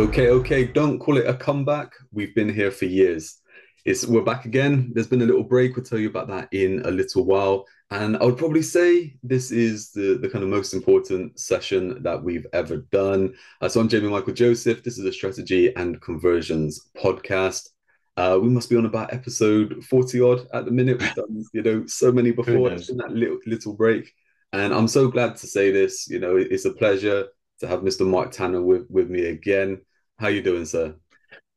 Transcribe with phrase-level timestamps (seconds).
[0.00, 1.92] Okay, okay, don't call it a comeback.
[2.10, 3.42] We've been here for years.
[3.84, 4.92] It's we're back again.
[4.94, 5.76] There's been a little break.
[5.76, 7.66] We'll tell you about that in a little while.
[7.90, 12.24] And I would probably say this is the, the kind of most important session that
[12.24, 13.34] we've ever done.
[13.60, 14.82] Uh, so I'm Jamie Michael Joseph.
[14.82, 17.68] This is a strategy and conversions podcast.
[18.16, 20.98] Uh, we must be on about episode 40 odd at the minute.
[20.98, 22.72] We've done, you know, so many before.
[22.72, 24.10] It's been that little little break.
[24.54, 26.08] And I'm so glad to say this.
[26.08, 27.26] You know, it's a pleasure
[27.58, 28.06] to have Mr.
[28.06, 29.82] Mark Tanner with, with me again.
[30.20, 30.94] How you doing, sir?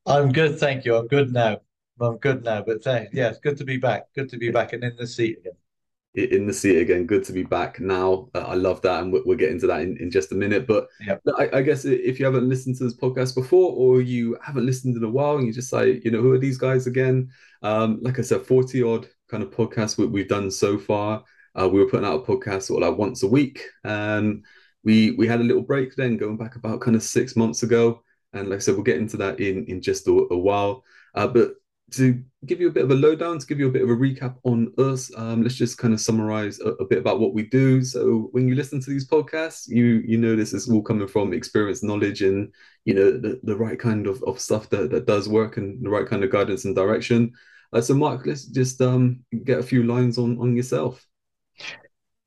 [0.06, 0.96] I'm good, thank you.
[0.96, 1.58] I'm good now.
[2.00, 2.64] I'm good now.
[2.66, 4.04] But uh, yeah, it's good to be back.
[4.16, 6.32] Good to be back and in the seat again.
[6.32, 7.06] In the seat again.
[7.06, 8.30] Good to be back now.
[8.34, 10.66] Uh, I love that, and we'll, we'll, get into that in, in just a minute.
[10.66, 11.22] But yep.
[11.38, 14.96] I, I, guess if you haven't listened to this podcast before, or you haven't listened
[14.96, 17.32] in a while, and you just say, you know, who are these guys again?
[17.64, 21.26] Um, like I said, forty odd kind of podcasts we, we've done so far.
[21.54, 24.46] Uh, we were putting out a podcast sort of like once a week, and
[24.86, 28.02] we we had a little break then, going back about kind of six months ago.
[28.34, 30.84] And like I said, we'll get into that in, in just a, a while.
[31.16, 31.54] Uh, but
[31.94, 33.96] to give you a bit of a lowdown, to give you a bit of a
[33.96, 37.44] recap on us, um, let's just kind of summarize a, a, bit about what we
[37.44, 37.84] do.
[37.84, 41.34] So when you listen to these podcasts, you you know this is all coming from
[41.34, 42.52] experience, knowledge, and
[42.86, 45.90] you know the, the right kind of, of stuff that, that does work and the
[45.90, 47.32] right kind of guidance and direction.
[47.72, 51.06] Uh, so Mark, let's just um, get a few lines on on yourself.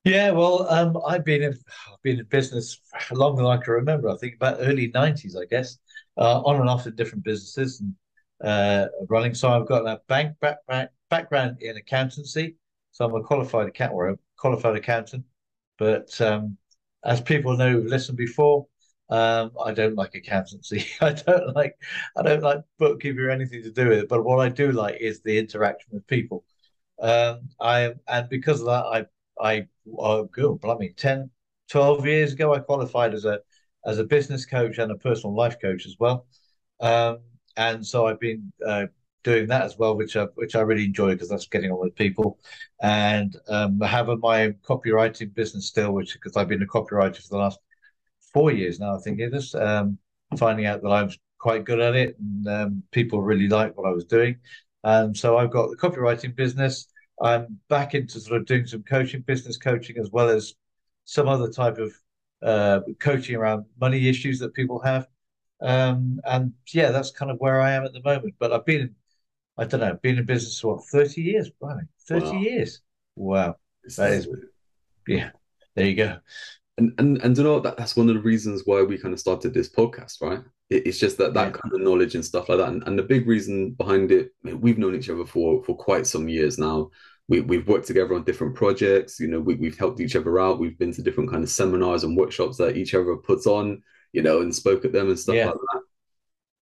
[0.04, 4.08] Yeah, well, um, I've been in I've been in business longer than I can remember.
[4.08, 5.78] I think about early '90s, I guess
[6.18, 7.94] uh, on and off in different businesses and
[8.42, 9.34] uh, running.
[9.34, 12.56] So I've got a bank back, back, background in accountancy.
[12.92, 15.24] So I'm a qualified accountant or a qualified accountant.
[15.78, 16.56] But um,
[17.04, 18.66] as people know, listened before,
[19.08, 20.86] um, I don't like accountancy.
[21.00, 21.76] I don't like
[22.16, 24.08] I don't like bookkeeping or anything to do with it.
[24.08, 26.44] But what I do like is the interaction with people.
[27.00, 29.06] Um, I and because of that, I
[29.40, 31.30] I oh, good, blimey, 10,
[31.70, 33.40] 12 years ago, I qualified as a
[33.86, 36.26] as a business coach and a personal life coach as well.
[36.80, 37.20] Um,
[37.56, 38.86] and so I've been uh,
[39.22, 41.94] doing that as well, which I which I really enjoy because that's getting on with
[41.94, 42.38] people.
[42.82, 47.28] And um, I have my copywriting business still, which because I've been a copywriter for
[47.30, 47.58] the last
[48.32, 49.54] four years now, I think it is.
[49.54, 49.98] Um,
[50.36, 53.88] finding out that I was quite good at it, and um, people really liked what
[53.88, 54.36] I was doing.
[54.84, 56.88] And so I've got the copywriting business.
[57.22, 60.54] I'm back into sort of doing some coaching, business coaching, as well as
[61.04, 61.92] some other type of
[62.46, 65.08] uh, coaching around money issues that people have.
[65.60, 68.34] Um, and yeah, that's kind of where I am at the moment.
[68.38, 68.94] But I've been,
[69.58, 72.32] I don't know, been in business for what, 30 years, Right, 30 wow.
[72.32, 72.80] years.
[73.16, 73.56] Wow.
[73.96, 74.28] That is,
[75.08, 75.30] yeah,
[75.74, 76.18] there you go.
[76.78, 79.20] And, and and you know that that's one of the reasons why we kind of
[79.20, 80.40] started this podcast, right?
[80.68, 81.50] It, it's just that that yeah.
[81.52, 84.48] kind of knowledge and stuff like that, and, and the big reason behind it, I
[84.48, 86.90] mean, we've known each other for for quite some years now
[87.28, 90.58] we, we've worked together on different projects you know we, we've helped each other out
[90.58, 93.82] we've been to different kind of seminars and workshops that each other puts on
[94.12, 95.46] you know and spoke at them and stuff yeah.
[95.46, 95.80] like that.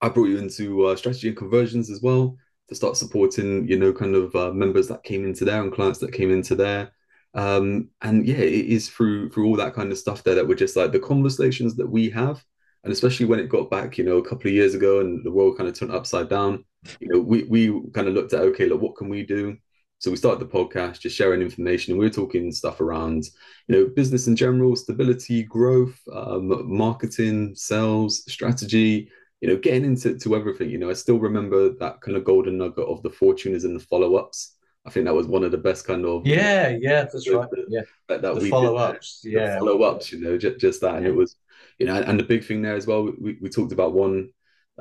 [0.01, 2.38] I brought you into uh, strategy and conversions as well
[2.69, 6.00] to start supporting you know kind of uh, members that came into there and clients
[6.00, 6.91] that came into there.
[7.33, 10.55] Um, and yeah it is through through all that kind of stuff there that we're
[10.55, 12.44] just like the conversations that we have.
[12.83, 15.31] And especially when it got back you know a couple of years ago and the
[15.31, 16.66] world kind of turned upside down
[17.00, 19.55] you know we we kind of looked at okay look what can we do
[20.01, 23.25] so we started the podcast just sharing information, and we were talking stuff around,
[23.67, 29.12] you know, business in general, stability, growth, um, marketing, sales, strategy.
[29.41, 30.72] You know, getting into to everything.
[30.72, 33.79] You know, I still remember that kind of golden nugget of the fortuners and the
[33.79, 34.56] follow ups.
[34.88, 37.47] I think that was one of the best kind of yeah, yeah, that's right.
[37.68, 40.12] Yeah, that, that the follow ups, yeah, follow ups.
[40.12, 41.35] You know, just, just that, and it was,
[41.78, 43.03] you know, and the big thing there as well.
[43.22, 44.31] We, we talked about one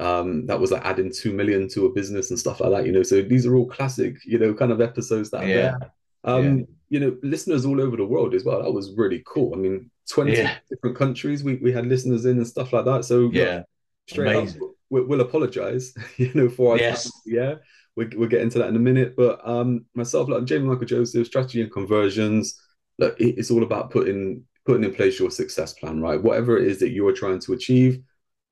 [0.00, 2.86] um, that was like adding two million to a business and stuff like that.
[2.86, 5.54] You know, so these are all classic, you know, kind of episodes that are yeah.
[5.54, 5.92] there.
[6.24, 6.64] Um, yeah.
[6.88, 8.62] You know, listeners all over the world as well.
[8.62, 9.54] That was really cool.
[9.54, 10.56] I mean, twenty yeah.
[10.70, 11.44] different countries.
[11.44, 13.04] We we had listeners in and stuff like that.
[13.04, 13.62] So yeah,
[14.08, 14.62] straight Amazing.
[14.62, 15.94] up, we'll, we'll apologize.
[16.16, 17.04] You know, for our yes.
[17.04, 17.12] Time.
[17.26, 17.54] yeah.
[17.96, 19.16] We, we'll get into that in a minute.
[19.16, 22.58] But um, myself, like Jamie Michael Joseph, strategy and conversions.
[22.98, 26.22] Look, it's all about putting putting in place your success plan, right?
[26.22, 28.00] Whatever it is that you are trying to achieve,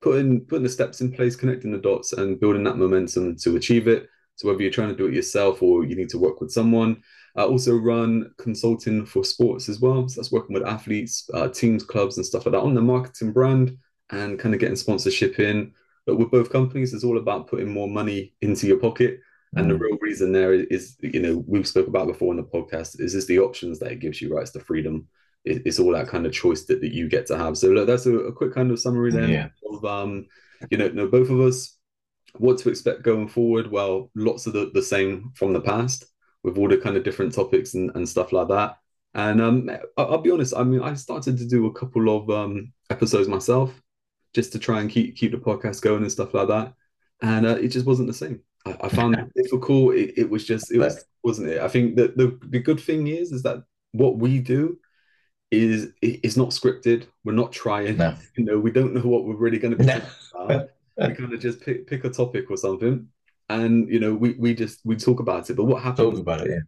[0.00, 3.88] putting putting the steps in place, connecting the dots, and building that momentum to achieve
[3.88, 4.08] it.
[4.36, 7.02] So whether you're trying to do it yourself or you need to work with someone,
[7.36, 10.08] I also run consulting for sports as well.
[10.08, 13.32] So that's working with athletes, uh, teams, clubs, and stuff like that on the marketing
[13.32, 13.76] brand
[14.10, 15.72] and kind of getting sponsorship in.
[16.06, 19.20] But with both companies, it's all about putting more money into your pocket.
[19.56, 19.80] And the mm.
[19.80, 23.28] real reason there is, you know, we've spoke about before in the podcast, is just
[23.28, 24.42] the options that it gives you, right?
[24.42, 25.08] It's the freedom
[25.44, 27.56] it, it's all that kind of choice that, that you get to have.
[27.56, 29.48] So look, that's a, a quick kind of summary then yeah.
[29.70, 30.26] of um,
[30.70, 31.76] you know, know, both of us.
[32.34, 33.70] What to expect going forward?
[33.70, 36.04] Well, lots of the, the same from the past
[36.42, 38.76] with all the kind of different topics and, and stuff like that.
[39.14, 42.30] And um, I, will be honest, I mean, I started to do a couple of
[42.30, 43.80] um, episodes myself.
[44.34, 46.74] just to try and keep keep the podcast going and stuff like that.
[47.22, 48.40] And uh, it just wasn't the same.
[48.66, 49.94] I, I found it difficult.
[49.94, 51.60] It, it was just it was wasn't it?
[51.60, 54.78] I think that the the good thing is is that what we do
[55.50, 57.06] is it's not scripted.
[57.24, 57.96] We're not trying.
[57.96, 58.14] No.
[58.36, 59.98] You know, we don't know what we're really going to be No.
[59.98, 60.10] talking
[60.44, 60.68] about.
[60.96, 63.08] we kind of just pick pick a topic or something,
[63.48, 65.54] and you know, we we just we talk about it.
[65.56, 66.10] But what happens?
[66.10, 66.58] Talk about it, yeah.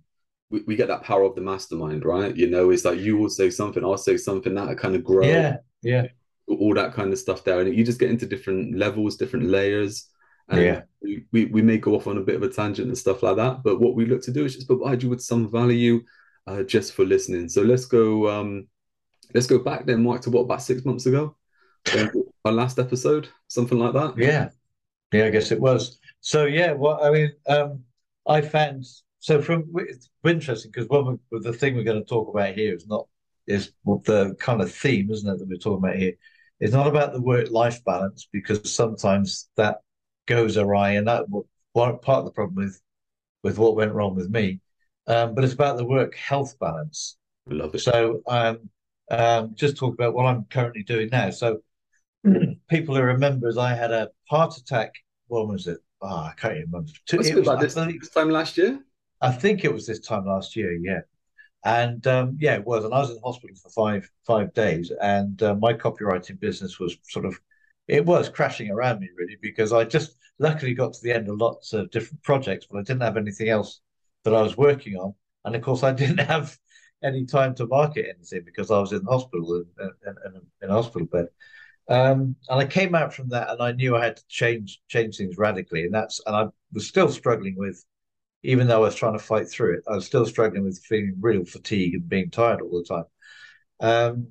[0.50, 2.34] We, we get that power of the mastermind, right?
[2.36, 5.26] You know, it's like you will say something, I'll say something, that kind of grow,
[5.28, 6.06] Yeah, yeah,
[6.48, 10.08] all that kind of stuff there, and you just get into different levels, different layers.
[10.48, 10.82] And Yeah.
[11.00, 13.36] we, we, we may go off on a bit of a tangent and stuff like
[13.36, 16.02] that, but what we look to do is just provide you with some value
[16.46, 17.48] uh, just for listening.
[17.48, 18.66] So let's go um
[19.34, 21.36] let's go back then, Mike, to what about six months ago?
[22.44, 24.14] Our last episode, something like that.
[24.16, 24.50] yeah,
[25.12, 25.26] yeah.
[25.26, 25.98] I guess it was.
[26.20, 27.80] So yeah, well, I mean, um,
[28.26, 28.84] I found
[29.18, 32.74] so from it's interesting because one of the thing we're going to talk about here
[32.74, 33.06] is not
[33.46, 36.12] is what the kind of theme, isn't it, that we're talking about here?
[36.60, 39.78] It's not about the work-life balance because sometimes that
[40.26, 41.24] goes awry, and that
[41.72, 42.80] one part of the problem with
[43.42, 44.60] with what went wrong with me.
[45.10, 47.16] Um, but it's about the work-health balance.
[47.46, 47.80] Love it.
[47.80, 48.70] So um,
[49.10, 51.30] um, just talk about what I'm currently doing now.
[51.30, 51.62] So
[52.68, 54.92] people who remember, is I had a heart attack.
[55.26, 55.78] When was it?
[56.00, 56.92] Oh, I can't even remember.
[57.06, 58.80] Two- it was- this, believe- this time last year.
[59.20, 61.00] I think it was this time last year, yeah.
[61.64, 62.84] And um, yeah, it was.
[62.84, 66.78] And I was in the hospital for five five days, and uh, my copywriting business
[66.78, 67.38] was sort of
[67.86, 71.36] it was crashing around me really because I just luckily got to the end of
[71.36, 73.80] lots of different projects, but I didn't have anything else
[74.24, 75.14] that I was working on,
[75.44, 76.56] and of course I didn't have
[77.02, 80.72] any time to market anything because I was in hospital and in, in, in a
[80.72, 81.26] hospital bed.
[81.88, 85.16] Um, and I came out from that, and I knew I had to change change
[85.16, 87.84] things radically, and that's and I was still struggling with
[88.42, 91.16] even though I was trying to fight through it, I was still struggling with feeling
[91.20, 93.04] real fatigue and being tired all the time.
[93.80, 94.28] Um,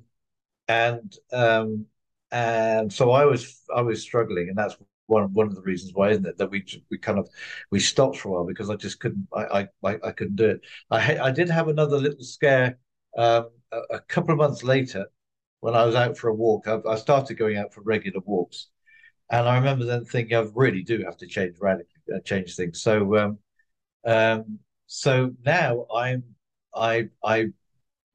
[0.68, 1.86] and um,
[2.30, 4.76] and so I was I was struggling, and that's
[5.10, 7.28] one one of the reasons why, isn't it, that we we kind of
[7.70, 10.60] we stopped for a while because I just couldn't I I I couldn't do it.
[10.90, 12.78] I I did have another little scare
[13.16, 15.06] um, a, a couple of months later
[15.60, 16.68] when I was out for a walk.
[16.68, 18.68] I, I started going out for regular walks,
[19.30, 22.82] and I remember then thinking I really do have to change radically uh, change things.
[22.82, 23.16] So.
[23.18, 23.38] Um,
[24.04, 26.24] um, so now I'm
[26.74, 27.48] I I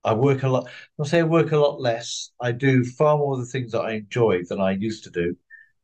[0.04, 0.70] I work a lot.
[1.00, 2.32] I'll say I work a lot less.
[2.40, 5.38] I do far more of the things that I enjoy than I used to do.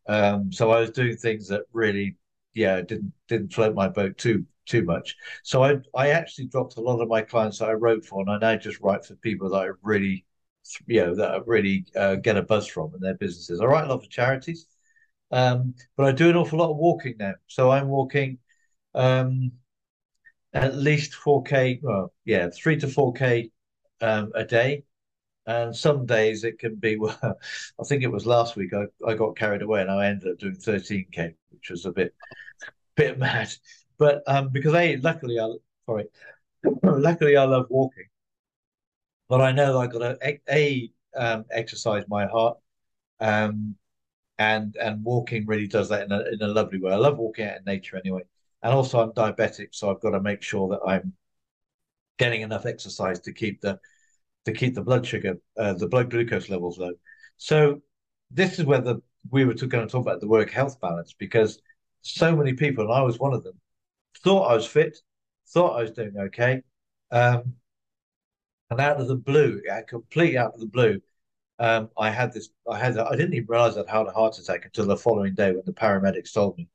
[0.08, 2.18] Um, so I was doing things that really,
[2.54, 5.16] yeah, didn't didn't float my boat too too much.
[5.44, 8.30] So I I actually dropped a lot of my clients that I wrote for, and
[8.30, 10.26] I now just write for people that I really,
[10.88, 13.62] you know, that I really uh, get a buzz from in their businesses.
[13.62, 14.68] I write a lot for charities,
[15.32, 17.36] um, but I do an awful lot of walking now.
[17.48, 18.40] So I'm walking.
[18.96, 19.54] Um,
[20.54, 23.52] at least 4K, well, yeah, three to 4K
[24.02, 24.84] um, a day.
[25.52, 29.16] And some days it can be, well, I think it was last week I, I
[29.16, 32.14] got carried away and I ended up doing 13K, which was a bit
[32.96, 33.50] bit mad.
[33.98, 35.54] But um, because I luckily I
[35.86, 36.06] sorry,
[36.84, 38.06] luckily I love walking.
[39.28, 42.58] But I know I got to a, um, exercise my heart,
[43.20, 43.76] um,
[44.38, 46.94] and and walking really does that in a in a lovely way.
[46.94, 48.24] I love walking out in nature anyway.
[48.64, 51.14] And also, I'm diabetic, so I've got to make sure that I'm
[52.18, 53.80] getting enough exercise to keep the
[54.46, 56.94] to keep the blood sugar, uh, the blood glucose levels low.
[57.38, 57.82] So
[58.30, 61.62] this is where the we were going to talk about the work health balance because
[62.02, 63.60] so many people, and I was one of them,
[64.24, 64.98] thought I was fit,
[65.50, 66.64] thought I was doing okay,
[67.12, 67.54] um,
[68.72, 71.02] and out of the blue, completely out of the blue,
[71.60, 72.50] um, I had this.
[72.70, 72.98] I had.
[72.98, 75.74] I didn't even realize I'd had a heart attack until the following day when the
[75.74, 76.68] paramedics told me.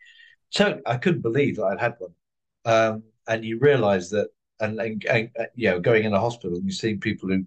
[0.51, 2.13] So I couldn't believe that I'd had one.
[2.65, 4.29] Um, and you realize that,
[4.61, 7.47] and, and, and you know, going in a hospital and you've seen people who,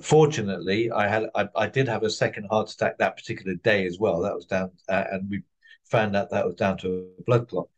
[0.00, 3.98] fortunately, I had, I, I did have a second heart attack that particular day as
[3.98, 4.20] well.
[4.22, 5.42] That was down, uh, and we
[5.84, 7.68] found out that was down to a blood clot.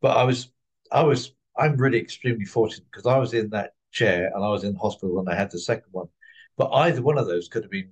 [0.00, 0.50] But I was,
[0.92, 4.64] I was, I'm really extremely fortunate because I was in that chair and I was
[4.64, 6.08] in hospital when I had the second one.
[6.56, 7.90] But either one of those could have been,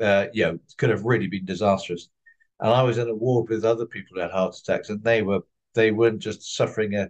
[0.00, 2.08] uh, you know, could have really been disastrous
[2.60, 5.22] and I was in a ward with other people who had heart attacks, and they
[5.22, 5.40] were
[5.74, 7.08] they weren't just suffering a,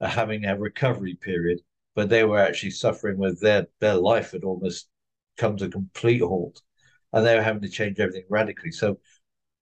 [0.00, 1.60] a having a recovery period,
[1.94, 4.88] but they were actually suffering with their their life had almost
[5.36, 6.62] come to a complete halt,
[7.12, 8.70] and they were having to change everything radically.
[8.70, 8.98] So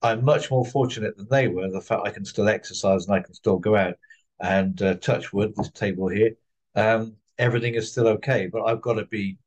[0.02, 1.70] I'm much more fortunate than they were.
[1.70, 3.94] The fact I can still exercise and I can still go out
[4.40, 6.32] and uh, touch wood, this table here,
[6.76, 8.48] um, everything is still okay.
[8.52, 9.38] But I've got to be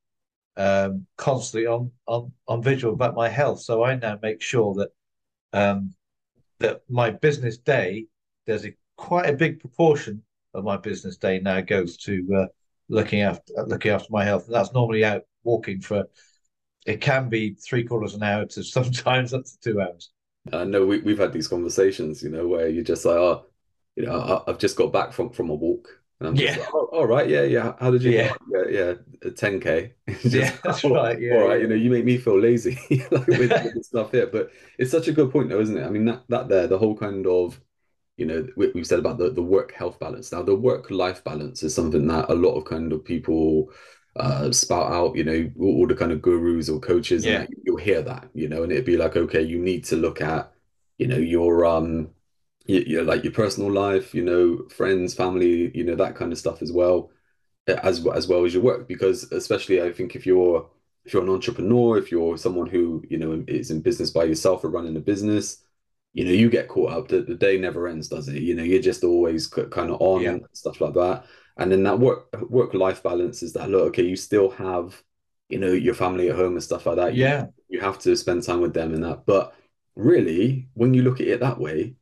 [0.58, 3.62] um, constantly on on on vigil about my health.
[3.62, 4.90] So I now make sure that
[5.54, 5.94] um,
[6.60, 8.08] that my business day,
[8.46, 10.24] there's a quite a big proportion
[10.54, 12.46] of my business day now goes to uh,
[12.92, 14.46] looking after looking after my health.
[14.46, 16.06] And that's normally out walking for
[16.86, 20.12] it can be three quarters an hour to sometimes up to two hours.
[20.52, 23.46] I know we, we've had these conversations, you know, where you're just like, oh,
[23.96, 26.58] you know, I, have just got back from from a walk, and I'm yeah.
[26.58, 27.74] like, oh, all right, yeah, yeah.
[27.80, 28.12] How did you?
[28.12, 28.94] Yeah, yeah, yeah,
[29.24, 29.92] 10k.
[30.22, 31.20] just, yeah, that's oh, right.
[31.20, 31.58] Yeah, all right.
[31.58, 31.64] Yeah.
[31.64, 32.80] You know, you make me feel lazy
[33.12, 35.86] like with, with stuff here, but it's such a good point, though, isn't it?
[35.86, 37.62] I mean, that that there, the whole kind of
[38.22, 41.24] you know we, have said about the, the work health balance now the work life
[41.24, 43.70] balance is something that a lot of kind of people
[44.16, 47.46] uh, spout out, you know, all, the kind of gurus or coaches, yeah.
[47.64, 50.52] you'll hear that, you know, and it'd be like, okay, you need to look at,
[50.98, 52.10] you know, your um,
[52.66, 56.38] your, your like your personal life, you know, friends, family, you know, that kind of
[56.38, 57.10] stuff as well,
[57.68, 60.70] as as well as your work, because especially I think if you're
[61.06, 64.64] if you're an entrepreneur, if you're someone who you know is in business by yourself
[64.64, 65.64] or running a business,
[66.14, 67.08] you know, you get caught up.
[67.08, 68.42] The, the day never ends, does it?
[68.42, 70.38] You know, you're just always kind of on yeah.
[70.54, 71.26] stuff like that
[71.58, 75.02] and then that work work life balance is that look okay you still have
[75.50, 78.16] you know your family at home and stuff like that yeah you, you have to
[78.16, 79.54] spend time with them and that but
[79.96, 81.94] really when you look at it that way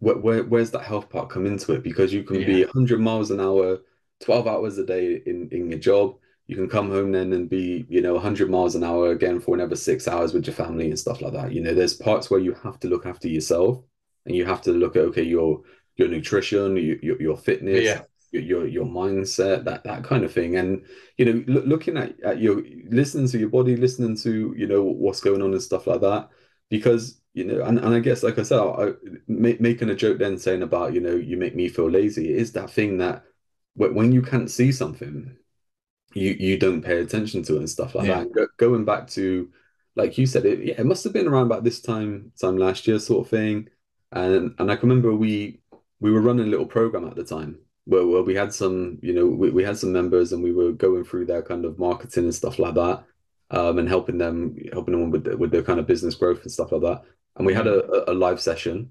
[0.00, 2.46] where, where where's that health part come into it because you can yeah.
[2.46, 3.78] be 100 miles an hour
[4.20, 7.86] 12 hours a day in in your job you can come home then and be
[7.88, 10.98] you know 100 miles an hour again for another six hours with your family and
[10.98, 11.52] stuff like that.
[11.52, 13.82] You know there's parts where you have to look after yourself
[14.26, 15.62] and you have to look at okay your
[15.96, 18.02] your nutrition your, your fitness yeah.
[18.32, 20.56] your your mindset that that kind of thing.
[20.56, 20.84] And
[21.16, 24.82] you know look, looking at, at your listening to your body listening to you know
[24.82, 26.28] what's going on and stuff like that.
[26.70, 28.92] Because you know and, and i guess like i said I,
[29.26, 32.70] making a joke then saying about you know you make me feel lazy is that
[32.70, 33.24] thing that
[33.74, 35.34] when you can't see something
[36.14, 38.24] you you don't pay attention to it and stuff like yeah.
[38.24, 39.48] that and going back to
[39.96, 42.86] like you said it yeah it must have been around about this time time last
[42.86, 43.68] year sort of thing
[44.12, 45.60] and and i can remember we
[46.00, 49.12] we were running a little program at the time where, where we had some, you
[49.12, 52.24] know, we, we had some members and we were going through their kind of marketing
[52.24, 53.04] and stuff like that,
[53.50, 56.52] um, and helping them, helping them with the, with their kind of business growth and
[56.52, 57.02] stuff like that.
[57.36, 58.90] And we had a, a live session,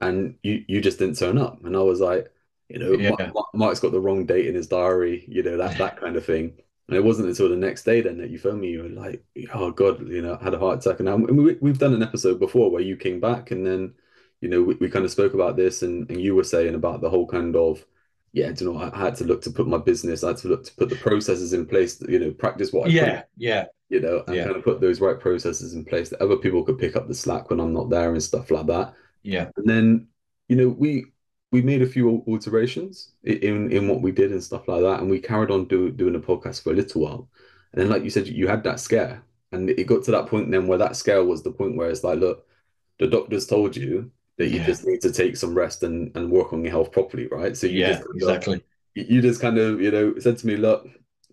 [0.00, 2.32] and you you just didn't turn up, and I was like,
[2.70, 3.30] you know, yeah.
[3.52, 6.52] Mark's got the wrong date in his diary, you know, that that kind of thing.
[6.88, 8.70] And it wasn't until the next day then that you phoned me.
[8.70, 9.24] You were like,
[9.54, 12.02] "Oh God, you know, I had a heart attack." And now we, we've done an
[12.02, 13.94] episode before where you came back, and then,
[14.40, 17.00] you know, we, we kind of spoke about this, and, and you were saying about
[17.00, 17.84] the whole kind of
[18.32, 20.64] yeah, you know, I had to look to put my business, I had to look
[20.64, 24.22] to put the processes in place, you know, practice what I yeah, yeah, you know,
[24.26, 24.44] and yeah.
[24.44, 27.14] kind of put those right processes in place that other people could pick up the
[27.14, 28.94] slack when I'm not there and stuff like that.
[29.22, 30.06] Yeah, and then
[30.48, 31.06] you know we
[31.52, 35.10] we made a few alterations in in what we did and stuff like that, and
[35.10, 37.28] we carried on do, doing the podcast for a little while,
[37.72, 40.50] and then like you said, you had that scare, and it got to that point
[40.50, 42.46] then where that scare was the point where it's like, look,
[42.98, 44.66] the doctors told you that you yeah.
[44.66, 47.56] just need to take some rest and, and work on your health properly, right?
[47.56, 48.62] So you yeah, just exactly.
[48.94, 50.86] you just kind of you know said to me, look,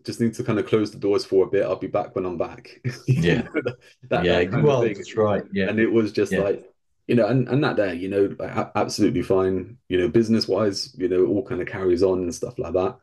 [0.03, 1.63] just need to kind of close the doors for a bit.
[1.63, 2.81] I'll be back when I'm back.
[3.07, 3.77] yeah, that,
[4.09, 4.43] that, yeah.
[4.45, 5.43] That well, that's right.
[5.53, 6.39] Yeah, and it was just yeah.
[6.39, 6.66] like
[7.07, 8.35] you know, and and that there, you know,
[8.75, 9.77] absolutely fine.
[9.87, 12.99] You know, business wise, you know, all kind of carries on and stuff like that.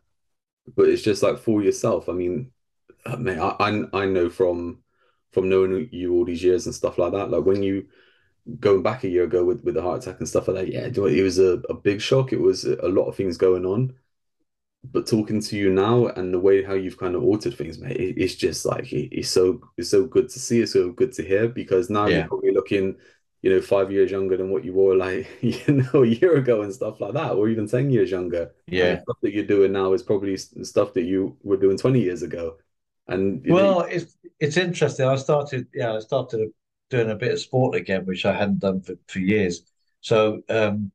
[0.75, 2.07] But it's just like for yourself.
[2.09, 2.51] I mean,
[3.05, 4.83] uh, mate, I I, I know from
[5.31, 7.29] from knowing you all these years and stuff like that.
[7.31, 7.87] Like when you
[8.59, 10.85] going back a year ago with with the heart attack and stuff like that, yeah,
[10.85, 12.31] it was a, a big shock.
[12.31, 13.95] It was a lot of things going on.
[14.91, 17.97] But talking to you now and the way how you've kind of altered things, mate,
[17.97, 20.61] it, it's just like it, it's so it's so good to see.
[20.61, 22.17] It's so good to hear because now yeah.
[22.17, 22.95] you're probably looking,
[23.45, 26.63] you know, five years younger than what you were like, you know, a year ago
[26.63, 28.51] and stuff like that, or even ten years younger.
[28.65, 32.23] Yeah, stuff that you're doing now is probably stuff that you were doing twenty years
[32.23, 32.57] ago.
[33.07, 35.05] And well, know, it's it's interesting.
[35.07, 36.49] I started, yeah, I started
[36.89, 39.61] doing a bit of sport again, which I hadn't done for, for years.
[40.01, 40.91] So um,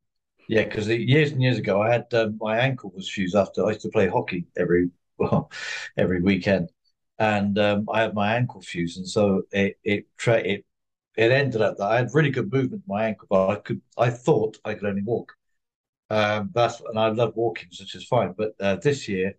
[0.49, 3.69] yeah, because years and years ago, I had um, my ankle was fused after I
[3.69, 5.49] used to play hockey every well
[5.95, 6.69] every weekend,
[7.17, 10.65] and um, I had my ankle fused, and so it it tra- it
[11.21, 13.81] it ended up that I had really good movement in my ankle, but I could
[13.97, 15.33] I thought I could only walk.
[16.09, 18.33] Um, that's and I love walking, which is fine.
[18.37, 19.35] But uh, this year,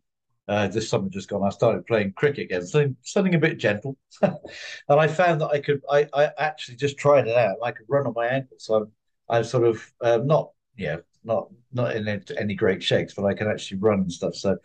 [0.49, 3.97] uh, this summer just gone, I started playing cricket again, so something a bit gentle,
[4.23, 4.37] and
[4.89, 5.83] I found that I could.
[5.91, 7.57] I, I actually just tried it out.
[7.63, 8.93] I could run on my ankle, so I'm,
[9.29, 12.09] I'm sort of um, not, yeah, not not in
[12.39, 14.35] any great shakes, but I can actually run and stuff.
[14.35, 14.57] So,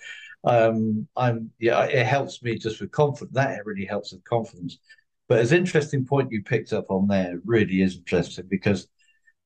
[0.43, 3.36] um, I'm yeah, it helps me just with confidence.
[3.36, 4.79] That really helps with confidence.
[5.27, 8.88] But as interesting point you picked up on there really is interesting because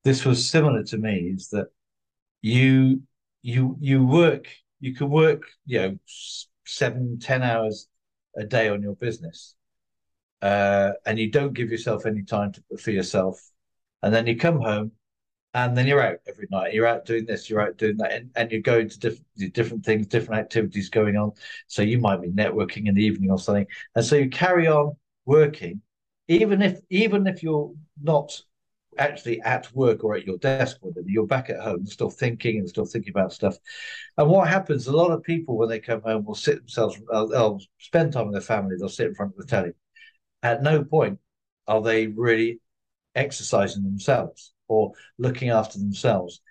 [0.04, 1.34] this was similar to me.
[1.36, 1.68] Is that
[2.42, 3.02] you
[3.42, 4.48] you you work
[4.82, 5.98] you can work, you know,
[6.66, 7.88] seven, ten hours
[8.36, 9.56] a day on your business,
[10.42, 13.40] uh, and you don't give yourself any time to, for yourself,
[14.02, 14.92] and then you come home,
[15.54, 16.74] and then you're out every night.
[16.74, 19.86] You're out doing this, you're out doing that, and, and you're going to different different
[19.86, 21.34] things, different activities going on.
[21.68, 24.96] So you might be networking in the evening or something, and so you carry on
[25.26, 25.82] working,
[26.28, 28.42] even if even if you're not
[28.98, 31.06] actually at work or at your desk with them.
[31.08, 33.56] You're back at home, still thinking and still thinking about stuff.
[34.18, 34.88] And what happens?
[34.88, 37.00] A lot of people when they come home will sit themselves.
[37.10, 38.76] They'll, they'll spend time with their family.
[38.78, 39.72] They'll sit in front of the telly.
[40.44, 41.20] At no point
[41.68, 42.60] are they really
[43.16, 46.42] exercising themselves or looking after themselves.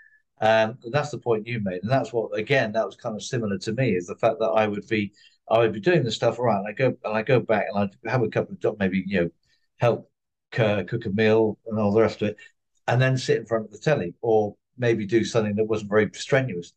[0.41, 3.23] Um, and that's the point you made, and that's what again that was kind of
[3.23, 5.12] similar to me is the fact that I would be
[5.50, 6.66] I would be doing the stuff around.
[6.66, 9.30] I go and I go back and I'd have a couple of maybe you know
[9.78, 10.11] help
[10.59, 12.37] uh, cook a meal and all the rest of it,
[12.88, 16.11] and then sit in front of the telly or maybe do something that wasn't very
[16.14, 16.73] strenuous.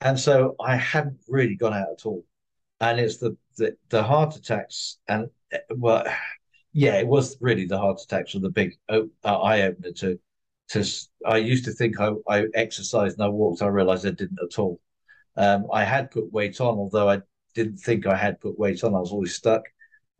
[0.00, 2.24] And so I hadn't really gone out at all.
[2.80, 5.28] And it's the the, the heart attacks and
[5.70, 6.04] well,
[6.72, 10.18] yeah, it was really the heart attacks were the big uh, eye opener to
[10.70, 10.84] to.
[11.26, 13.62] I used to think I, I exercised and I walked.
[13.62, 14.80] I realized I didn't at all.
[15.36, 17.20] Um, I had put weight on, although I
[17.56, 18.94] didn't think I had put weight on.
[18.94, 19.64] I was always stuck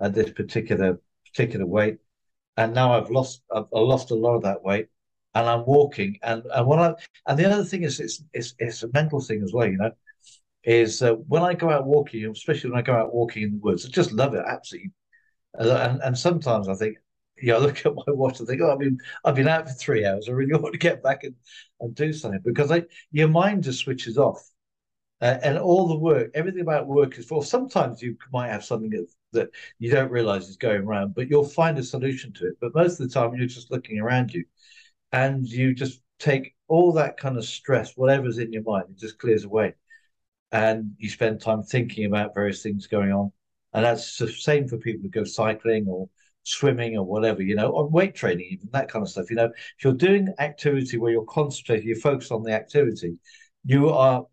[0.01, 1.99] at this particular particular weight
[2.57, 4.89] and now I've lost I've, I lost a lot of that weight,
[5.35, 6.19] and I'm walking.
[6.23, 6.95] And and when I
[7.27, 9.67] and the other thing is it's it's it's a mental thing as well.
[9.69, 9.93] You know,
[10.65, 13.59] is uh, when I go out walking, especially when I go out walking in the
[13.59, 14.93] woods, I just love it absolutely.
[15.55, 16.99] And and sometimes I think,
[17.43, 19.75] yeah, I look at my watch and think, oh, I've been I've been out for
[19.75, 20.29] three hours.
[20.29, 21.35] I really want to get back and,
[21.81, 24.43] and do something because I, your mind just switches off.
[25.21, 27.43] Uh, and all the work, everything about work is for.
[27.43, 31.45] Sometimes you might have something that that you don't realize is going around, but you'll
[31.45, 32.55] find a solution to it.
[32.61, 34.45] But most of the time, you're just looking around you
[35.13, 39.19] and you just take all that kind of stress, whatever's in your mind, it just
[39.19, 39.75] clears away.
[40.53, 43.33] And you spend time thinking about various things going on.
[43.73, 46.09] And that's the same for people who go cycling or
[46.45, 49.31] swimming or whatever, you know, or weight training, even that kind of stuff.
[49.31, 53.19] You know, if you're doing activity where you're concentrating, you're focused on the activity,
[53.65, 54.25] you are,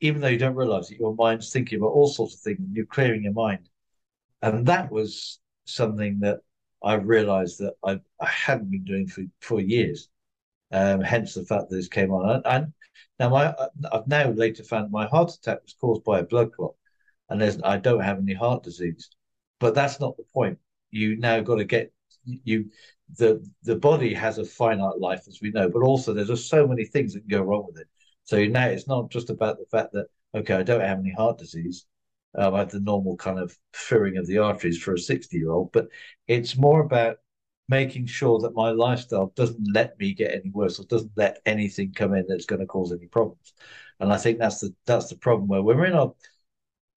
[0.00, 2.86] even though you don't realize it, your mind's thinking about all sorts of things, you're
[2.86, 3.68] clearing your mind.
[4.42, 6.40] And that was something that
[6.82, 10.08] I realized that I, I hadn't been doing for, for years.
[10.72, 12.36] Um, hence the fact that this came on.
[12.36, 12.72] And, and
[13.18, 13.54] now my
[13.92, 16.74] I've now later found my heart attack was caused by a blood clot,
[17.30, 19.08] and there's I don't have any heart disease.
[19.60, 20.58] But that's not the point.
[20.90, 21.92] You now got to get
[22.24, 22.70] you
[23.16, 26.66] the the body has a finite life as we know, but also there's just so
[26.66, 27.88] many things that can go wrong with it.
[28.26, 31.38] So now it's not just about the fact that okay, I don't have any heart
[31.38, 31.86] disease
[32.36, 35.50] um, I have the normal kind of filling of the arteries for a 60 year
[35.50, 35.88] old, but
[36.28, 37.16] it's more about
[37.68, 41.92] making sure that my lifestyle doesn't let me get any worse or doesn't let anything
[41.92, 43.54] come in that's going to cause any problems.
[44.00, 46.14] And I think that's the that's the problem where we're in our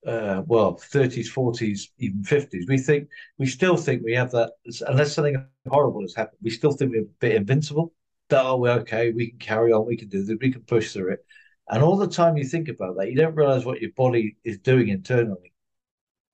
[0.06, 4.54] uh, well 30s, 40s, even 50s, we think we still think we have that
[4.88, 7.94] unless something horrible has happened, we still think we're a bit invincible.
[8.32, 11.14] Oh, we're okay, we can carry on, we can do this, we can push through
[11.14, 11.26] it.
[11.70, 14.60] And all the time you think about that, you don't realize what your body is
[14.60, 15.54] doing internally.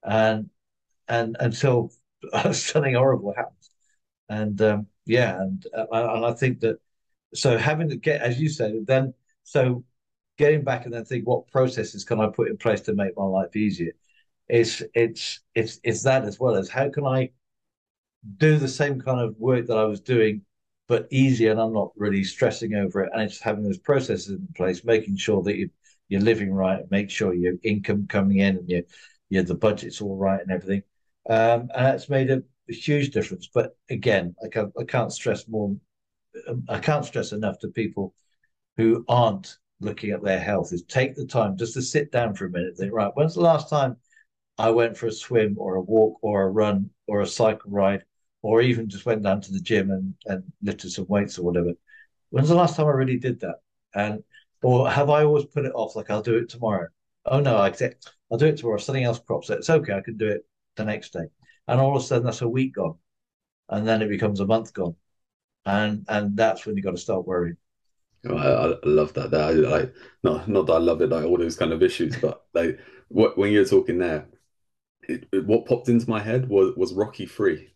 [0.04, 0.50] And
[1.08, 1.92] and until
[2.52, 3.70] something horrible happens.
[4.28, 6.78] And um, yeah, and uh, and I think that
[7.34, 9.84] so having to get, as you said, then so
[10.38, 13.24] getting back and then think what processes can I put in place to make my
[13.24, 13.92] life easier.
[14.48, 17.32] It's it's it's it's that as well as how can I
[18.38, 20.42] do the same kind of work that I was doing
[20.88, 23.10] but easy and I'm not really stressing over it.
[23.12, 25.70] And it's having those processes in place, making sure that you,
[26.08, 28.82] you're living right, make sure your income coming in and your,
[29.28, 30.82] your the budget's all right and everything.
[31.28, 33.48] Um, and that's made a, a, huge difference.
[33.52, 35.76] But again, I can't, I can't stress more.
[36.46, 38.14] Um, I can't stress enough to people
[38.76, 42.46] who aren't looking at their health is take the time just to sit down for
[42.46, 42.76] a minute.
[42.76, 43.96] Think, right, when's the last time
[44.58, 48.04] I went for a swim or a walk or a run or a cycle ride
[48.46, 51.72] or even just went down to the gym and, and lifted some weights or whatever.
[52.30, 53.56] When's the last time I really did that?
[53.92, 54.22] And
[54.62, 56.86] or have I always put it off like I'll do it tomorrow?
[57.24, 57.74] Oh no, I
[58.30, 58.78] I'll do it tomorrow.
[58.78, 59.58] Something else crops up.
[59.58, 59.94] It's okay.
[59.94, 61.26] I can do it the next day.
[61.66, 62.98] And all of a sudden, that's a week gone,
[63.68, 64.94] and then it becomes a month gone,
[65.64, 67.56] and and that's when you got to start worrying.
[68.28, 69.32] Oh, I, I, love that.
[69.32, 72.16] That I, like not not that I love it like all those kind of issues,
[72.16, 72.78] but like
[73.08, 74.28] what when you're talking there,
[75.02, 77.72] it, it, what popped into my head was was Rocky Three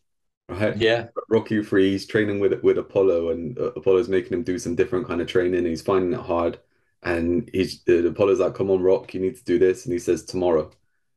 [0.50, 0.76] right?
[0.76, 1.08] Yeah.
[1.28, 5.06] Rocky Three, he's training with with Apollo, and uh, Apollo's making him do some different
[5.06, 5.64] kind of training.
[5.64, 6.58] he's finding it hard,
[7.02, 9.98] and he's uh, Apollo's like, "Come on, Rock, you need to do this," and he
[9.98, 10.70] says, "Tomorrow,"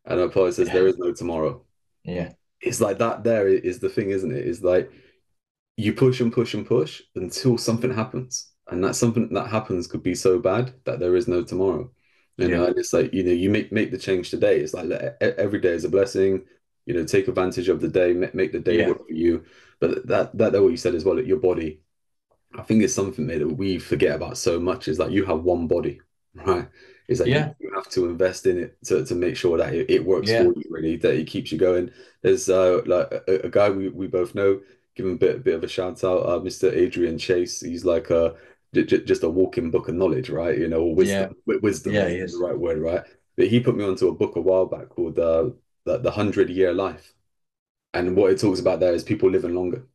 [0.06, 0.74] and Apollo says, yeah.
[0.74, 1.63] "There is no tomorrow."
[2.04, 3.24] Yeah, it's like that.
[3.24, 4.46] There is the thing, isn't it?
[4.46, 4.91] Is like
[5.78, 10.04] you push and push and push until something happens, and that something that happens could
[10.04, 11.91] be so bad that there is no tomorrow.
[12.38, 12.58] You yeah.
[12.58, 14.60] know, and it's like you know, you make make the change today.
[14.60, 14.89] It's like
[15.22, 16.43] every day is a blessing
[16.86, 18.88] you know take advantage of the day make the day yeah.
[18.88, 19.43] work for you
[19.80, 21.80] but that that that what you said as well your body
[22.58, 25.67] i think it's something that we forget about so much is that you have one
[25.67, 26.00] body
[26.34, 26.67] right
[27.08, 27.54] is that yeah.
[27.60, 30.43] you, have to invest in it to, to make sure that it, it works yeah.
[30.43, 31.91] for you really that it keeps you going
[32.22, 34.60] there's uh like a, a guy we, we both know
[34.96, 36.26] give him a bit, a bit of a shout out.
[36.26, 36.72] Uh, Mr.
[36.72, 37.62] Adrian Chase.
[37.62, 38.36] He's like a
[38.74, 40.58] just a walking book of knowledge, right?
[40.58, 41.36] You know, wisdom.
[41.46, 41.56] Yeah.
[41.62, 43.04] Wisdom yeah, is the right word, right?
[43.36, 45.50] But he put me onto a book a while back called uh,
[45.86, 47.13] the the Hundred Year Life,
[47.93, 49.88] and what it talks about there is people living longer.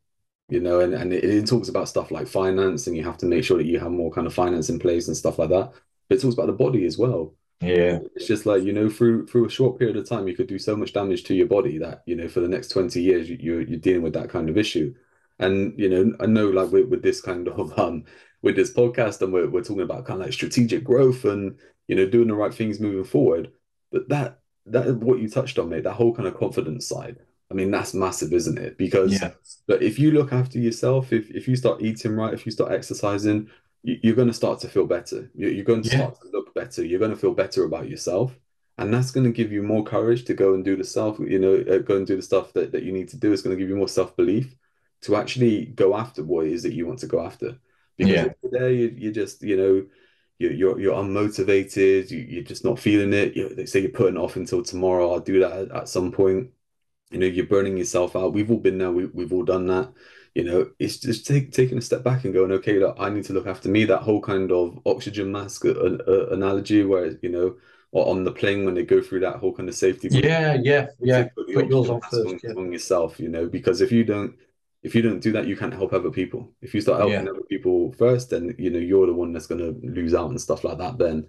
[0.49, 3.27] You know, and and it, it talks about stuff like finance, and you have to
[3.27, 5.73] make sure that you have more kind of finance in place and stuff like that.
[6.09, 7.35] But it talks about the body as well.
[7.61, 8.01] Yeah.
[8.15, 10.59] It's just like, you know, through through a short period of time, you could do
[10.59, 13.37] so much damage to your body that, you know, for the next 20 years, you,
[13.41, 14.95] you're, you're dealing with that kind of issue.
[15.41, 18.05] And, you know, I know like with, with this kind of, um,
[18.43, 21.97] with this podcast and we're, we're talking about kind of like strategic growth and, you
[21.97, 23.51] know, doing the right things moving forward.
[23.91, 24.41] But that,
[24.73, 27.17] that what you touched on, mate, that whole kind of confidence side,
[27.51, 28.77] I mean, that's massive, isn't it?
[28.77, 29.33] Because yeah.
[29.67, 32.73] but if you look after yourself, if, if you start eating right, if you start
[32.73, 33.49] exercising,
[33.83, 35.31] you're going to start to feel better.
[35.35, 36.85] You're going to start to look better.
[36.85, 38.37] You're going to feel better about yourself.
[38.77, 41.39] And that's going to give you more courage to go and do the self, you
[41.39, 43.33] know, uh, go and do the stuff that, that you need to do.
[43.33, 44.55] It's going to give you more self belief
[45.03, 47.59] to actually go after what it is that you want to go after.
[47.97, 48.29] Because yeah.
[48.45, 49.87] today you, you just, you know,
[50.39, 53.37] you're, you're, you're unmotivated, you, you're just not feeling it.
[53.37, 55.13] You, they say you're putting off until tomorrow.
[55.13, 56.51] I'll do that at, at some point.
[57.11, 58.33] You know, you're burning yourself out.
[58.33, 58.93] We've all been there.
[58.93, 59.93] We, we've all done that
[60.39, 63.25] you know, it's just take, taking a step back and going, okay, look, I need
[63.25, 63.85] to look after me.
[63.85, 67.57] That whole kind of oxygen mask uh, uh, analogy, where you know,
[67.91, 70.09] on the plane when they go through that whole kind of safety.
[70.13, 71.29] Yeah, yeah, yeah.
[71.35, 72.53] Put, yours on first yeah.
[72.53, 74.35] yourself, you know, because if you don't,
[74.83, 76.53] if you don't do that, you can't help other people.
[76.63, 77.31] If you start helping yeah.
[77.31, 80.41] other people first, then you know you're the one that's going to lose out and
[80.41, 80.99] stuff like that.
[80.99, 81.27] Then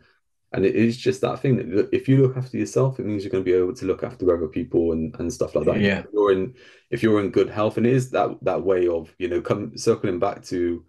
[0.52, 3.32] and it is just that thing that if you look after yourself, it means you're
[3.32, 5.80] going to be able to look after other people and, and stuff like that.
[5.80, 6.00] Yeah.
[6.00, 6.56] If you're in
[6.90, 9.78] if you're in good health, and it is that that way of you know come
[9.78, 10.84] circling back to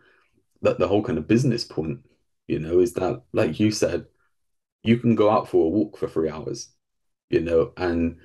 [0.63, 2.01] that the whole kind of business point,
[2.49, 4.07] you know, is that like you said,
[4.83, 6.71] you can go out for a walk for three hours,
[7.29, 8.17] you know, and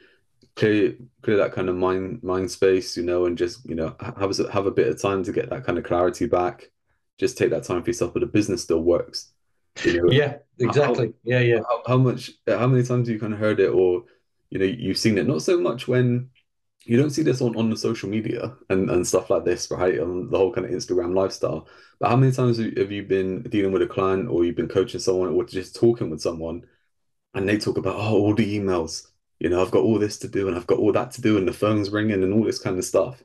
[0.55, 4.39] clear clear that kind of mind mind space, you know, and just you know have
[4.39, 6.71] a, have a bit of time to get that kind of clarity back.
[7.17, 9.31] Just take that time for yourself, but the business still works
[9.83, 11.07] you know, yeah, exactly.
[11.07, 11.59] How, yeah, yeah.
[11.67, 12.31] How, how, much?
[12.47, 14.03] Uh, how many times have you kind of heard it, or
[14.49, 15.27] you know, you've seen it?
[15.27, 16.29] Not so much when
[16.85, 19.99] you don't see this on on the social media and and stuff like this, right?
[19.99, 21.67] On the whole kind of Instagram lifestyle.
[21.99, 24.99] But how many times have you been dealing with a client, or you've been coaching
[24.99, 26.65] someone, or just talking with someone,
[27.33, 29.07] and they talk about oh, all the emails.
[29.39, 31.37] You know, I've got all this to do, and I've got all that to do,
[31.37, 33.21] and the phone's ringing, and all this kind of stuff.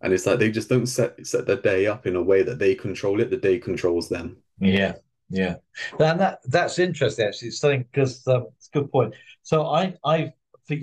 [0.00, 2.58] And it's like they just don't set set their day up in a way that
[2.58, 3.30] they control it.
[3.30, 4.38] The day controls them.
[4.58, 4.94] Yeah,
[5.28, 5.56] yeah,
[5.98, 7.48] and that that's interesting actually.
[7.48, 9.14] It's something because um, it's a good point.
[9.42, 10.32] So I I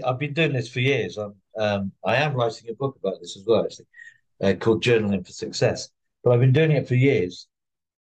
[0.06, 1.18] I've been doing this for years.
[1.18, 3.88] I'm um, I am writing a book about this as well actually,
[4.44, 5.90] uh, called Journaling for Success.
[6.24, 7.48] But I've been doing it for years,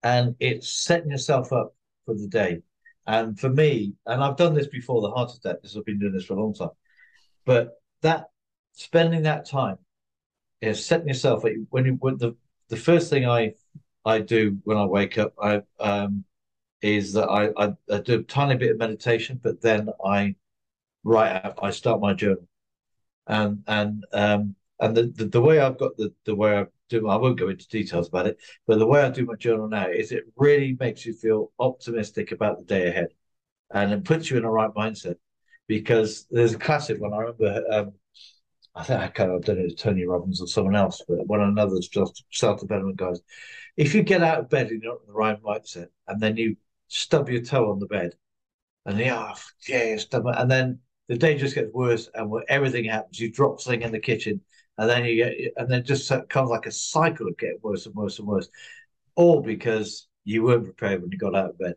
[0.03, 1.73] and it's setting yourself up
[2.05, 2.61] for the day.
[3.07, 6.13] And for me, and I've done this before the heart attack because I've been doing
[6.13, 6.69] this for a long time.
[7.45, 8.29] But that
[8.73, 9.77] spending that time
[10.61, 12.35] is setting yourself when you when the
[12.69, 13.53] the first thing I
[14.05, 16.25] I do when I wake up, I um,
[16.81, 20.35] is that I, I, I, do a tiny bit of meditation, but then I
[21.03, 22.47] write out, I start my journal.
[23.27, 27.07] And and um and the, the, the way I've got the, the way I do
[27.09, 29.87] I won't go into details about it, but the way I do my journal now
[29.89, 33.07] is it really makes you feel optimistic about the day ahead.
[33.71, 35.15] And it puts you in the right mindset.
[35.67, 37.93] Because there's a classic one I remember um,
[38.75, 41.55] I think I kind of done it Tony Robbins or someone else, but one
[41.91, 43.21] just self development guys.
[43.77, 46.35] If you get out of bed and you're not in the right mindset, and then
[46.35, 48.15] you stub your toe on the bed,
[48.85, 50.25] and yeah, oh, yeah, stub.
[50.27, 53.19] And then the day just gets worse, and everything happens.
[53.19, 54.41] You drop something in the kitchen,
[54.77, 57.95] and then you get, and then just comes like a cycle of getting worse and
[57.95, 58.49] worse and worse,
[59.15, 61.75] all because you weren't prepared when you got out of bed.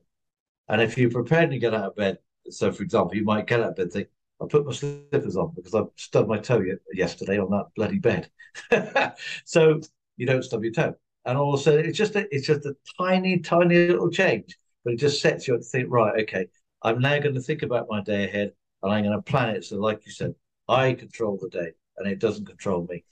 [0.69, 2.19] And if you're prepared to get out of bed,
[2.51, 4.09] so for example, you might get out of bed think,
[4.41, 8.31] I put my slippers on because I stubbed my toe yesterday on that bloody bed.
[9.45, 9.81] so
[10.17, 10.95] you don't stub your toe.
[11.25, 14.57] And also, it's just a, it's just a tiny, tiny little change
[14.89, 16.47] but it just sets you up to think, right, okay,
[16.83, 19.65] I'm now going to think about my day ahead and I'm going to plan it.
[19.65, 20.35] So, like you said,
[20.67, 23.05] I control the day and it doesn't control me.